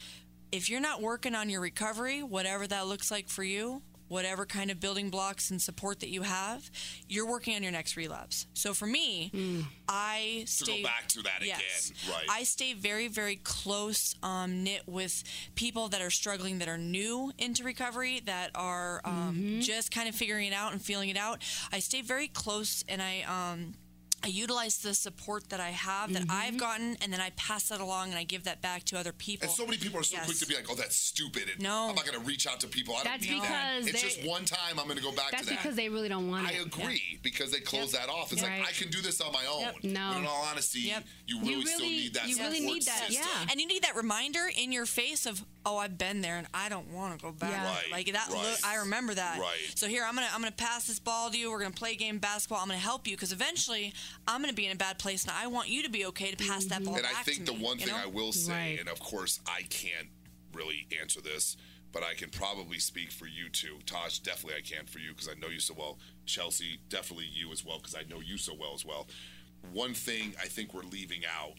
[0.53, 4.71] if you're not working on your recovery, whatever that looks like for you, whatever kind
[4.71, 6.71] of building blocks and support that you have,
[7.09, 8.47] you're working on your next relapse.
[8.55, 9.31] So for me,
[9.89, 11.91] I To go back to that Yes.
[11.91, 12.27] again, right?
[12.31, 15.23] I stay very, very close um, knit with
[15.55, 20.15] people that are struggling, that are new into recovery, that are um, just kind of
[20.15, 21.43] figuring it out and feeling it out.
[21.73, 23.23] I stay very close, and I.
[23.23, 23.75] Um,
[24.25, 26.31] I utilize the support that I have that mm-hmm.
[26.31, 29.13] I've gotten, and then I pass that along and I give that back to other
[29.13, 29.47] people.
[29.49, 30.25] and so many people are so Yes.
[30.27, 31.89] quick to be like, "Oh, that's stupid." And No.
[31.91, 32.95] I'm not going to reach out to people.
[32.95, 33.81] I don't That's need that.
[33.83, 34.79] because It's they- just one time.
[34.79, 35.59] I'm going to go back That's to that.
[35.63, 36.55] because they really don't want it.
[36.55, 36.67] I it.
[36.67, 38.03] agree because they close Yep.
[38.07, 38.33] that off.
[38.33, 38.61] It's Right.
[38.61, 39.61] like I can do this on my own.
[39.61, 39.85] Yep.
[39.85, 40.11] No.
[40.13, 41.05] But in all honesty, Yep.
[41.27, 43.27] you You really, still need that you really support need that, system.
[43.31, 43.47] yeah.
[43.51, 46.69] And you need that reminder in your face of, oh, I've been there and I
[46.69, 47.51] don't want to go back.
[47.51, 47.65] Yeah.
[47.67, 48.29] Right, Like that.
[48.31, 48.43] right.
[48.43, 49.39] Look, I remember that.
[49.41, 49.73] Right.
[49.75, 51.51] So here, I'm gonna I'm gonna pass this ball to you.
[51.51, 52.59] We're gonna play a game of basketball.
[52.61, 53.95] I'm gonna help you because eventually
[54.29, 56.37] I'm gonna be in a bad place, and I want you to be okay to
[56.49, 58.01] pass that ball And back I think to the me, one thing know?
[58.03, 58.81] I will say, Right.
[58.81, 60.09] and of course I can't
[60.53, 61.57] really answer this,
[61.93, 63.79] but I can probably speak for you too.
[63.87, 65.99] Taj, definitely I can for you because I know you so well.
[66.27, 69.07] Chelsea, definitely you as well because I know you so well as well.
[69.73, 71.55] One thing I think we're leaving out,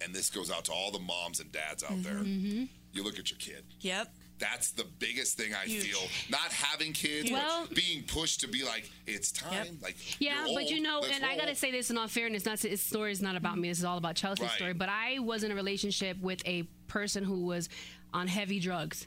[0.00, 2.14] and this goes out to all the moms and dads out there.
[2.14, 2.46] Mm-hmm.
[2.48, 2.64] Mm-hmm.
[2.98, 3.62] You look at your kid.
[3.82, 4.12] Yep.
[4.40, 5.84] That's the biggest thing I Huge.
[5.84, 6.00] feel.
[6.30, 9.52] Not having kids, Well- but being pushed to be like, it's time.
[9.52, 9.74] Yep.
[9.82, 12.44] Like, Yeah, you're but you know, let's and I gotta say this in all fairness,
[12.44, 13.68] not this story is not about me.
[13.68, 14.56] This is all about Chelsea's Right.
[14.56, 14.72] story.
[14.72, 17.68] But I was in a relationship with a person who was
[18.12, 19.06] on heavy drugs,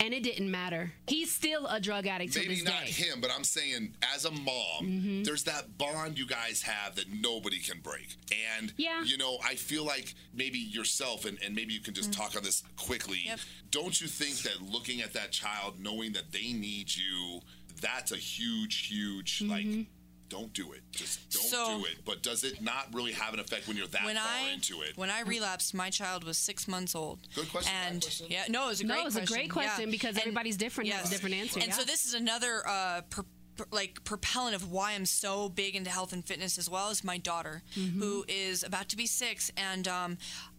[0.00, 0.92] and it didn't matter.
[1.08, 2.90] He's still a drug addict Maybe not day.
[2.90, 5.22] him, but I'm saying as a mom, Mm-hmm.
[5.24, 8.16] there's that bond you guys have that nobody can break.
[8.58, 9.02] And, Yeah.
[9.04, 12.42] you know, I feel like maybe yourself, and, and maybe you can just talk on
[12.42, 13.22] this quickly.
[13.26, 13.38] Yep.
[13.70, 17.40] Don't you think that looking at that child, knowing that they need you,
[17.80, 19.50] that's a huge, huge, Mm-hmm.
[19.50, 19.86] like,
[20.28, 20.82] don't do it.
[20.92, 22.04] Just don't So- do it.
[22.04, 24.82] But does it not really have an effect when you're that when far I into
[24.82, 24.96] it?
[24.96, 27.20] when I relapsed, my child was six months old.
[27.34, 28.26] Good question, And question?
[28.30, 29.36] yeah, no, it was a No, great it was a question.
[29.36, 29.90] great question yeah.
[29.90, 31.74] because And- everybody's different, has a different answer, And yeah.
[31.76, 33.24] so this is another uh, per,
[33.56, 37.02] per- like propellant of why I'm so big into health and fitness as well as
[37.04, 38.00] my daughter, Mm-hmm.
[38.02, 40.18] who is about to be six, and um,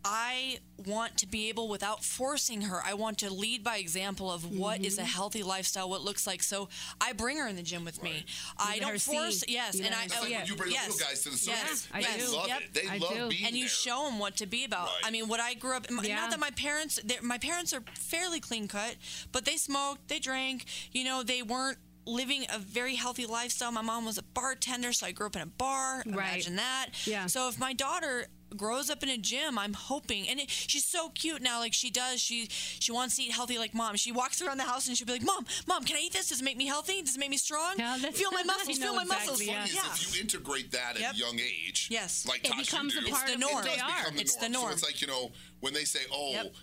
[0.09, 4.57] I want to be able, without forcing her, I want to lead by example of
[4.57, 5.09] what is a Mm-hmm.
[5.11, 6.41] healthy lifestyle, what looks like.
[6.43, 6.69] So
[7.01, 8.25] I bring her in the gym with me.
[8.57, 9.39] I let don't her force.
[9.41, 9.53] see.
[9.53, 10.03] Yes, You and I.
[10.03, 10.37] her oh, like yeah.
[10.39, 10.85] when you bring yes.
[10.87, 11.61] the little guys to the Yes.
[11.61, 11.87] circus.
[11.93, 12.35] I they do.
[12.35, 12.61] love Yep.
[12.61, 12.73] it.
[12.73, 13.29] They I love do.
[13.29, 13.69] being and you there.
[13.69, 14.85] show them what to be about.
[14.87, 15.01] Right.
[15.05, 15.87] I mean, what I grew up.
[16.03, 16.15] Yeah.
[16.15, 18.95] Not that my parents, my parents are fairly clean cut,
[19.31, 20.65] but they smoked, they drank.
[20.91, 23.71] You know, they weren't living a very healthy lifestyle.
[23.71, 25.97] My mom was a bartender, so I grew up in a bar.
[26.05, 26.07] Right.
[26.07, 26.87] Imagine that.
[27.05, 27.25] Yeah.
[27.27, 31.09] So if my daughter grows up in a gym i'm hoping and it, she's so
[31.09, 34.41] cute now like she does she she wants to eat healthy like mom she walks
[34.41, 36.43] around the house and she'll be like mom mom can i eat this does it
[36.43, 39.01] make me healthy does it make me strong Yeah, feel my muscles know feel my
[39.03, 39.63] exactly, muscles yeah.
[39.93, 41.13] is if you integrate that at Yep.
[41.13, 42.25] a young age, Yes.
[42.27, 43.55] like It Tasha, becomes you a part It's the of norm.
[43.57, 44.11] who they does are.
[44.11, 44.67] the It's the norm.
[44.67, 46.53] So it's like you know when they say, "Oh, Yep.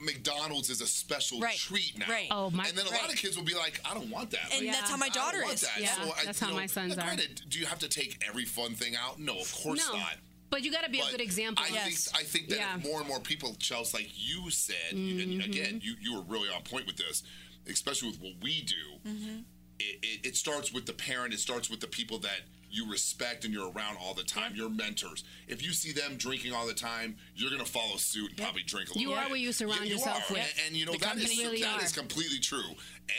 [0.00, 1.56] McDonald's is a special Right.
[1.56, 2.28] treat now," Right.
[2.30, 4.52] Oh, my- and then a lot of kids will be like, "I don't want that."
[4.52, 5.80] and Like, that's how my I daughter don't want is that.
[5.80, 7.06] Yeah, So that's you how know, my sons now are.
[7.06, 9.18] Granted, do you have to take every fun thing out?
[9.18, 10.14] No, of course no, not.
[10.52, 11.64] But you got to be a good example.
[11.68, 12.04] I Yes.
[12.04, 12.76] think I think that Yeah.
[12.88, 15.20] more and more people, Chelsea, like you said, Mm-hmm.
[15.32, 17.24] and again, you you were really on point with this,
[17.66, 18.86] especially with what we do.
[19.08, 19.38] Mm-hmm.
[19.80, 21.32] It, it, it starts with the parent.
[21.34, 22.42] It starts with the people that
[22.72, 24.54] you respect and you're around all the time.
[24.54, 25.24] Your mentors.
[25.46, 28.88] If you see them drinking all the time, you're gonna follow suit and probably drink
[28.88, 29.02] a little.
[29.02, 29.24] You little.
[29.24, 30.38] are what you surround you yourself with.
[30.38, 32.74] And, and, you know The that is really that is completely true.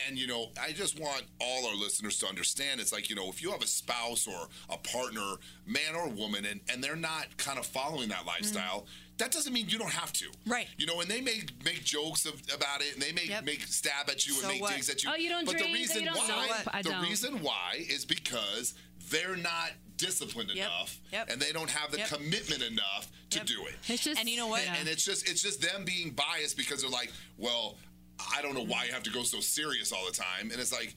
[0.08, 2.82] And you know, I just want all our listeners to understand.
[2.82, 5.36] It's like you know, if you have a spouse or a partner,
[5.68, 8.30] man or woman, and and they're not kind of following that mm-hmm.
[8.30, 8.88] lifestyle.
[9.20, 10.68] That doesn't mean you don't have to, Right.
[10.76, 13.46] You know, and they may make jokes of, about it, and they may Yep.
[13.46, 14.74] make stab at you So and make what?
[14.74, 15.12] digs at you.
[15.14, 18.74] Oh, you don't but drink, the reason why, the reason why is because
[19.10, 20.58] they're not disciplined Yep.
[20.58, 21.30] enough, Yep.
[21.30, 22.10] and they don't have the Yep.
[22.10, 23.48] commitment enough to Yep.
[23.48, 23.76] do it.
[23.88, 24.64] It's just, And you know what?
[24.64, 24.76] Yeah.
[24.76, 27.78] And it's just it's just them being biased because they're like, well,
[28.20, 30.72] I don't know why you have to go so serious all the time, and it's
[30.72, 30.96] like.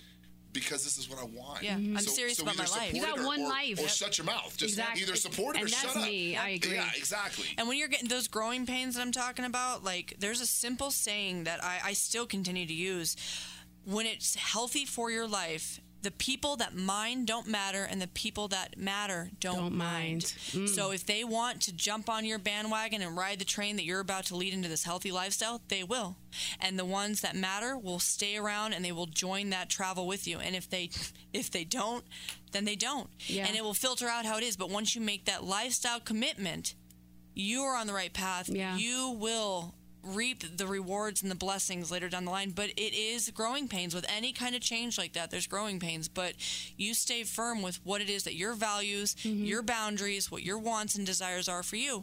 [0.52, 1.62] Because this is what I want.
[1.62, 2.94] Yeah, I'm serious about my life.
[2.94, 3.78] You got one or, life.
[3.78, 3.90] Or Yep.
[3.90, 4.56] shut your mouth.
[4.56, 5.02] Just Exactly.
[5.02, 6.02] either support it And or that's shut up.
[6.04, 6.72] I agree.
[6.76, 7.44] Yeah, exactly.
[7.58, 10.90] And when you're getting those growing pains that I'm talking about, like there's a simple
[10.90, 13.16] saying that I, I still continue to use.
[13.84, 18.46] When it's healthy for your life, the people that mind don't matter, and the people
[18.46, 20.12] that matter don't, Don't mind.
[20.12, 20.22] mind.
[20.52, 20.68] Mm.
[20.68, 23.98] So if they want to jump on your bandwagon and ride the train that you're
[23.98, 26.16] about to lead into this healthy lifestyle, they will.
[26.60, 30.28] And the ones that matter will stay around and they will join that travel with
[30.28, 30.38] you.
[30.38, 30.90] And if they
[31.32, 32.04] if they don't,
[32.52, 33.10] then they don't.
[33.26, 33.46] Yeah.
[33.48, 34.56] And it will filter out how it is.
[34.56, 36.76] But once you make that lifestyle commitment,
[37.34, 38.48] you are on the right path.
[38.48, 38.76] Yeah.
[38.76, 39.74] You will
[40.06, 42.50] reap the rewards and the blessings later down the line.
[42.50, 45.30] But it is growing pains with any kind of change like that.
[45.30, 46.34] There's growing pains, but
[46.76, 49.44] you stay firm with what it is that your values, Mm-hmm.
[49.44, 52.02] your boundaries, what your wants and desires are for you.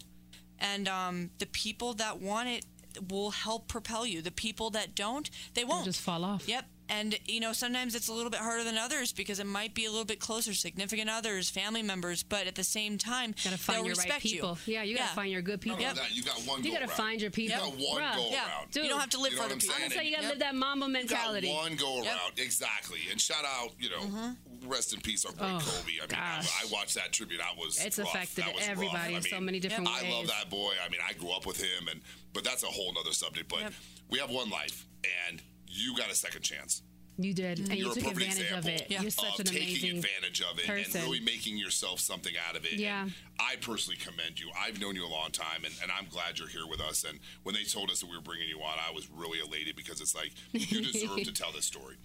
[0.59, 2.65] And um, the people that want it
[3.09, 4.21] will help propel you.
[4.21, 5.85] The people that don't, they won't.
[5.85, 6.47] just fall off.
[6.47, 6.65] Yep.
[6.89, 9.85] And you know sometimes it's a little bit harder than others because it might be
[9.85, 12.23] a little bit closer, significant others, family members.
[12.23, 14.57] But at the same time, Gotta find they'll your right respect people.
[14.65, 14.73] you.
[14.73, 15.79] Yeah, you gotta find your good people.
[15.79, 16.97] Not only that, you got one You go gotta around.
[16.97, 17.57] find your people.
[17.57, 18.15] You got one Bruh.
[18.15, 18.45] go Yeah.
[18.47, 18.71] around.
[18.71, 18.83] Dude.
[18.83, 19.91] You don't have to live You for know other what I'm saying?
[19.91, 20.31] So you gotta Yep.
[20.31, 21.49] live that mama You got mentality.
[21.49, 22.05] one go Yep.
[22.05, 22.99] around, exactly.
[23.11, 24.67] And shout out, you know, mm-hmm.
[24.69, 25.81] rest in peace, our boy Oh, Kobe.
[25.83, 26.51] I mean, I, gosh.
[26.63, 27.39] I watched that tribute.
[27.39, 28.09] That was It's rough.
[28.13, 28.69] affected That was rough.
[28.71, 30.03] everybody I in so many different ways.
[30.05, 30.73] I love that boy.
[30.85, 32.01] I mean, I grew up with him, and
[32.33, 33.47] but that's a whole nother subject.
[33.49, 33.73] But Yep.
[34.09, 34.85] we have one life,
[35.29, 35.41] and
[35.73, 36.81] you got a second chance.
[37.15, 38.87] You did, and you You're a took perfect advantage of it.
[38.89, 41.01] You're such of an taking amazing advantage of it person.
[41.01, 42.73] and really making yourself something out of it.
[42.73, 43.03] Yeah.
[43.03, 44.49] And I personally commend you.
[44.59, 47.03] I've known you a long time, and, and I'm glad you're here with us.
[47.03, 49.75] And when they told us that we were bringing you on, I was really elated
[49.75, 51.97] because it's like you deserve to tell this story,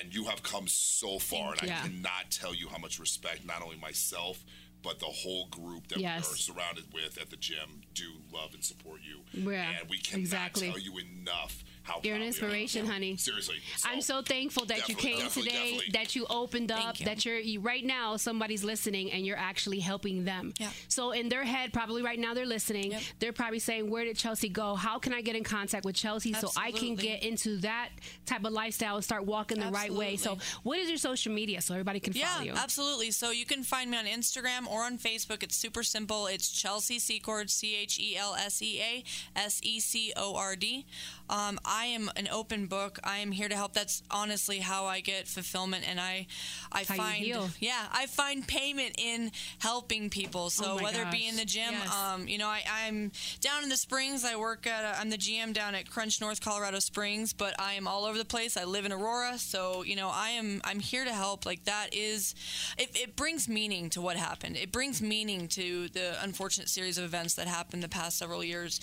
[0.00, 1.52] and you have come so far.
[1.52, 1.78] And Yeah.
[1.84, 4.44] I cannot tell you how much respect not only myself.
[4.82, 6.28] But the whole group that Yes.
[6.28, 9.22] we are surrounded with at the gym do love and support you.
[9.50, 10.68] Yeah, and we cannot exactly.
[10.70, 12.26] tell you enough how You're an proud we are.
[12.26, 13.16] inspiration, honey.
[13.16, 15.90] Seriously, I'm so thankful that you came definitely, today, definitely.
[15.92, 17.06] that you opened up, you.
[17.06, 20.52] that you're you, right now somebody's listening and you're actually helping them.
[20.58, 20.70] Yeah.
[20.88, 22.92] So in their head, probably right now they're listening.
[22.92, 23.02] Yep.
[23.20, 24.74] They're probably saying, "Where did Chelsea go?
[24.74, 27.90] How can I get in contact with Chelsea so I can get into that
[28.26, 31.60] type of lifestyle and start walking the right way?" So what is your social media
[31.60, 32.52] so everybody can Yeah, follow you?
[32.52, 33.10] absolutely.
[33.12, 35.42] So you can find me on Instagram or on Facebook.
[35.42, 36.26] It's super simple.
[36.26, 39.04] It's Chelsea Secord, C H E L S E A
[39.38, 40.86] S E C O R D.
[41.28, 42.98] Um, I am an open book.
[43.02, 43.72] I am here to help.
[43.72, 46.26] That's honestly how I get fulfillment, and I,
[46.72, 47.24] I How find,
[47.60, 50.50] yeah, I find payment in helping people.
[50.50, 51.92] So Oh whether it be in the gym, Yes.
[51.94, 53.10] um, you know, I, I'm
[53.40, 54.24] down in the Springs.
[54.24, 57.86] I work at, I'm the GM down at Crunch North Colorado Springs, but I am
[57.88, 58.56] all over the place.
[58.56, 61.44] I live in Aurora, so you know, I am, I'm here to help.
[61.46, 62.34] Like that is,
[62.78, 64.56] it, it brings meaning to what happened.
[64.56, 68.80] It brings meaning to the unfortunate series of events that happened the past several years.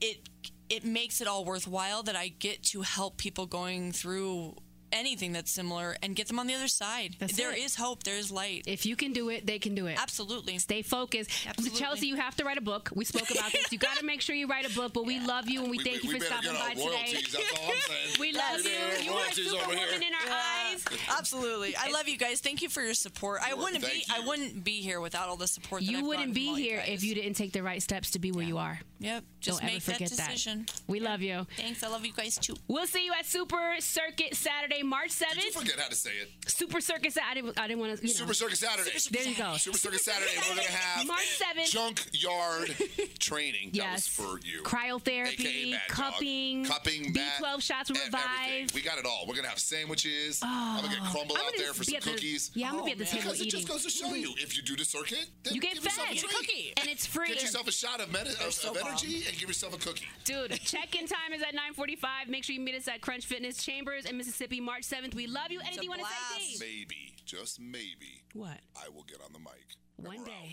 [0.00, 0.28] It,
[0.68, 4.56] it makes it all worthwhile that I get to help people going through
[4.92, 7.16] anything that's similar and get them on the other side.
[7.18, 7.58] That's There it.
[7.58, 8.02] is hope.
[8.02, 8.64] There is light.
[8.66, 9.98] if you can do it, they can do it.
[10.00, 10.58] Absolutely.
[10.58, 11.30] Stay focused.
[11.46, 11.78] Absolutely.
[11.78, 12.90] Chelsea, you have to write a book.
[12.94, 13.70] We spoke about this.
[13.72, 15.78] You got to make sure you write a book, but we love you and we,
[15.78, 17.12] We- thank we- you we for stopping by today.
[17.14, 18.18] that's all I'm.
[18.20, 18.70] We love you.
[19.04, 20.84] You are a royalties superwoman in our eyes.
[21.18, 21.74] Absolutely.
[21.76, 22.40] I love you guys.
[22.40, 23.40] Thank you for your support.
[23.44, 26.04] I wouldn't be thank I wouldn't be here without all the support that You I've
[26.06, 28.44] wouldn't be from you here if you didn't take the right steps to be where
[28.44, 28.80] you are.
[29.00, 29.24] Yep.
[29.40, 30.30] Just Don't ever make that forget that.
[30.30, 30.66] decision.
[30.88, 31.46] We love you.
[31.56, 31.82] Thanks.
[31.84, 32.54] I love you guys too.
[32.66, 35.54] We'll see you at Super Circuit Saturday, March Did you 7th.
[35.60, 36.30] forget how to say it?
[36.50, 37.30] Super Circus Saturday.
[37.30, 38.18] I didn't, didn't want to, you know.
[38.18, 38.90] Super Circus Saturday.
[39.10, 39.56] There you go.
[39.56, 40.30] Super Circus Saturday.
[40.48, 41.70] We're gonna have March 7th.
[41.70, 42.74] junkyard
[43.18, 43.70] training.
[43.72, 43.84] Yes.
[43.86, 44.62] That was for you.
[44.62, 45.96] Cryotherapy, AKA Mad Dog.
[45.96, 48.12] cupping, cupping, B12 Matt, shots e- everything.
[48.12, 48.74] revive.
[48.74, 49.24] We got it all.
[49.28, 50.40] We're gonna have sandwiches.
[50.42, 50.46] Oh.
[50.48, 52.50] I'm gonna get crumble I'm out there for some at the- cookies.
[52.54, 54.32] yeah, I'm gonna be at the oh, table Because it just goes to show you,
[54.38, 56.16] if you do the circuit, then You get give yourself fed.
[56.16, 56.36] a Get a treat.
[56.48, 56.72] cookie.
[56.78, 57.28] And it's free.
[57.28, 60.06] Get yourself a shot of, medi- of, so of energy and give yourself a cookie.
[60.24, 62.28] Dude, check-in time is at 9:45.
[62.28, 65.14] Make sure you meet us at Crunch Fitness Chambers in Mississippi, March 7th.
[65.14, 65.60] We love you.
[65.60, 66.60] Anything you want to say, blast.
[66.60, 66.66] D?
[66.66, 68.58] Maybe, just maybe, What?
[68.76, 69.64] I will get on the mic.
[69.96, 70.52] One day.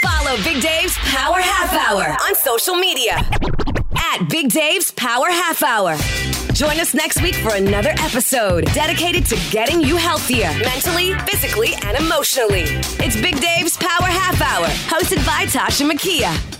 [0.00, 3.16] Follow Big Dave's Power Half Hour on social media
[3.94, 5.96] at Big Dave's Power Half Hour.
[6.54, 11.98] Join us next week for another episode dedicated to getting you healthier mentally, physically, and
[11.98, 12.62] emotionally.
[13.04, 16.59] It's Big Dave's Power Half Hour, hosted by Toshamakia.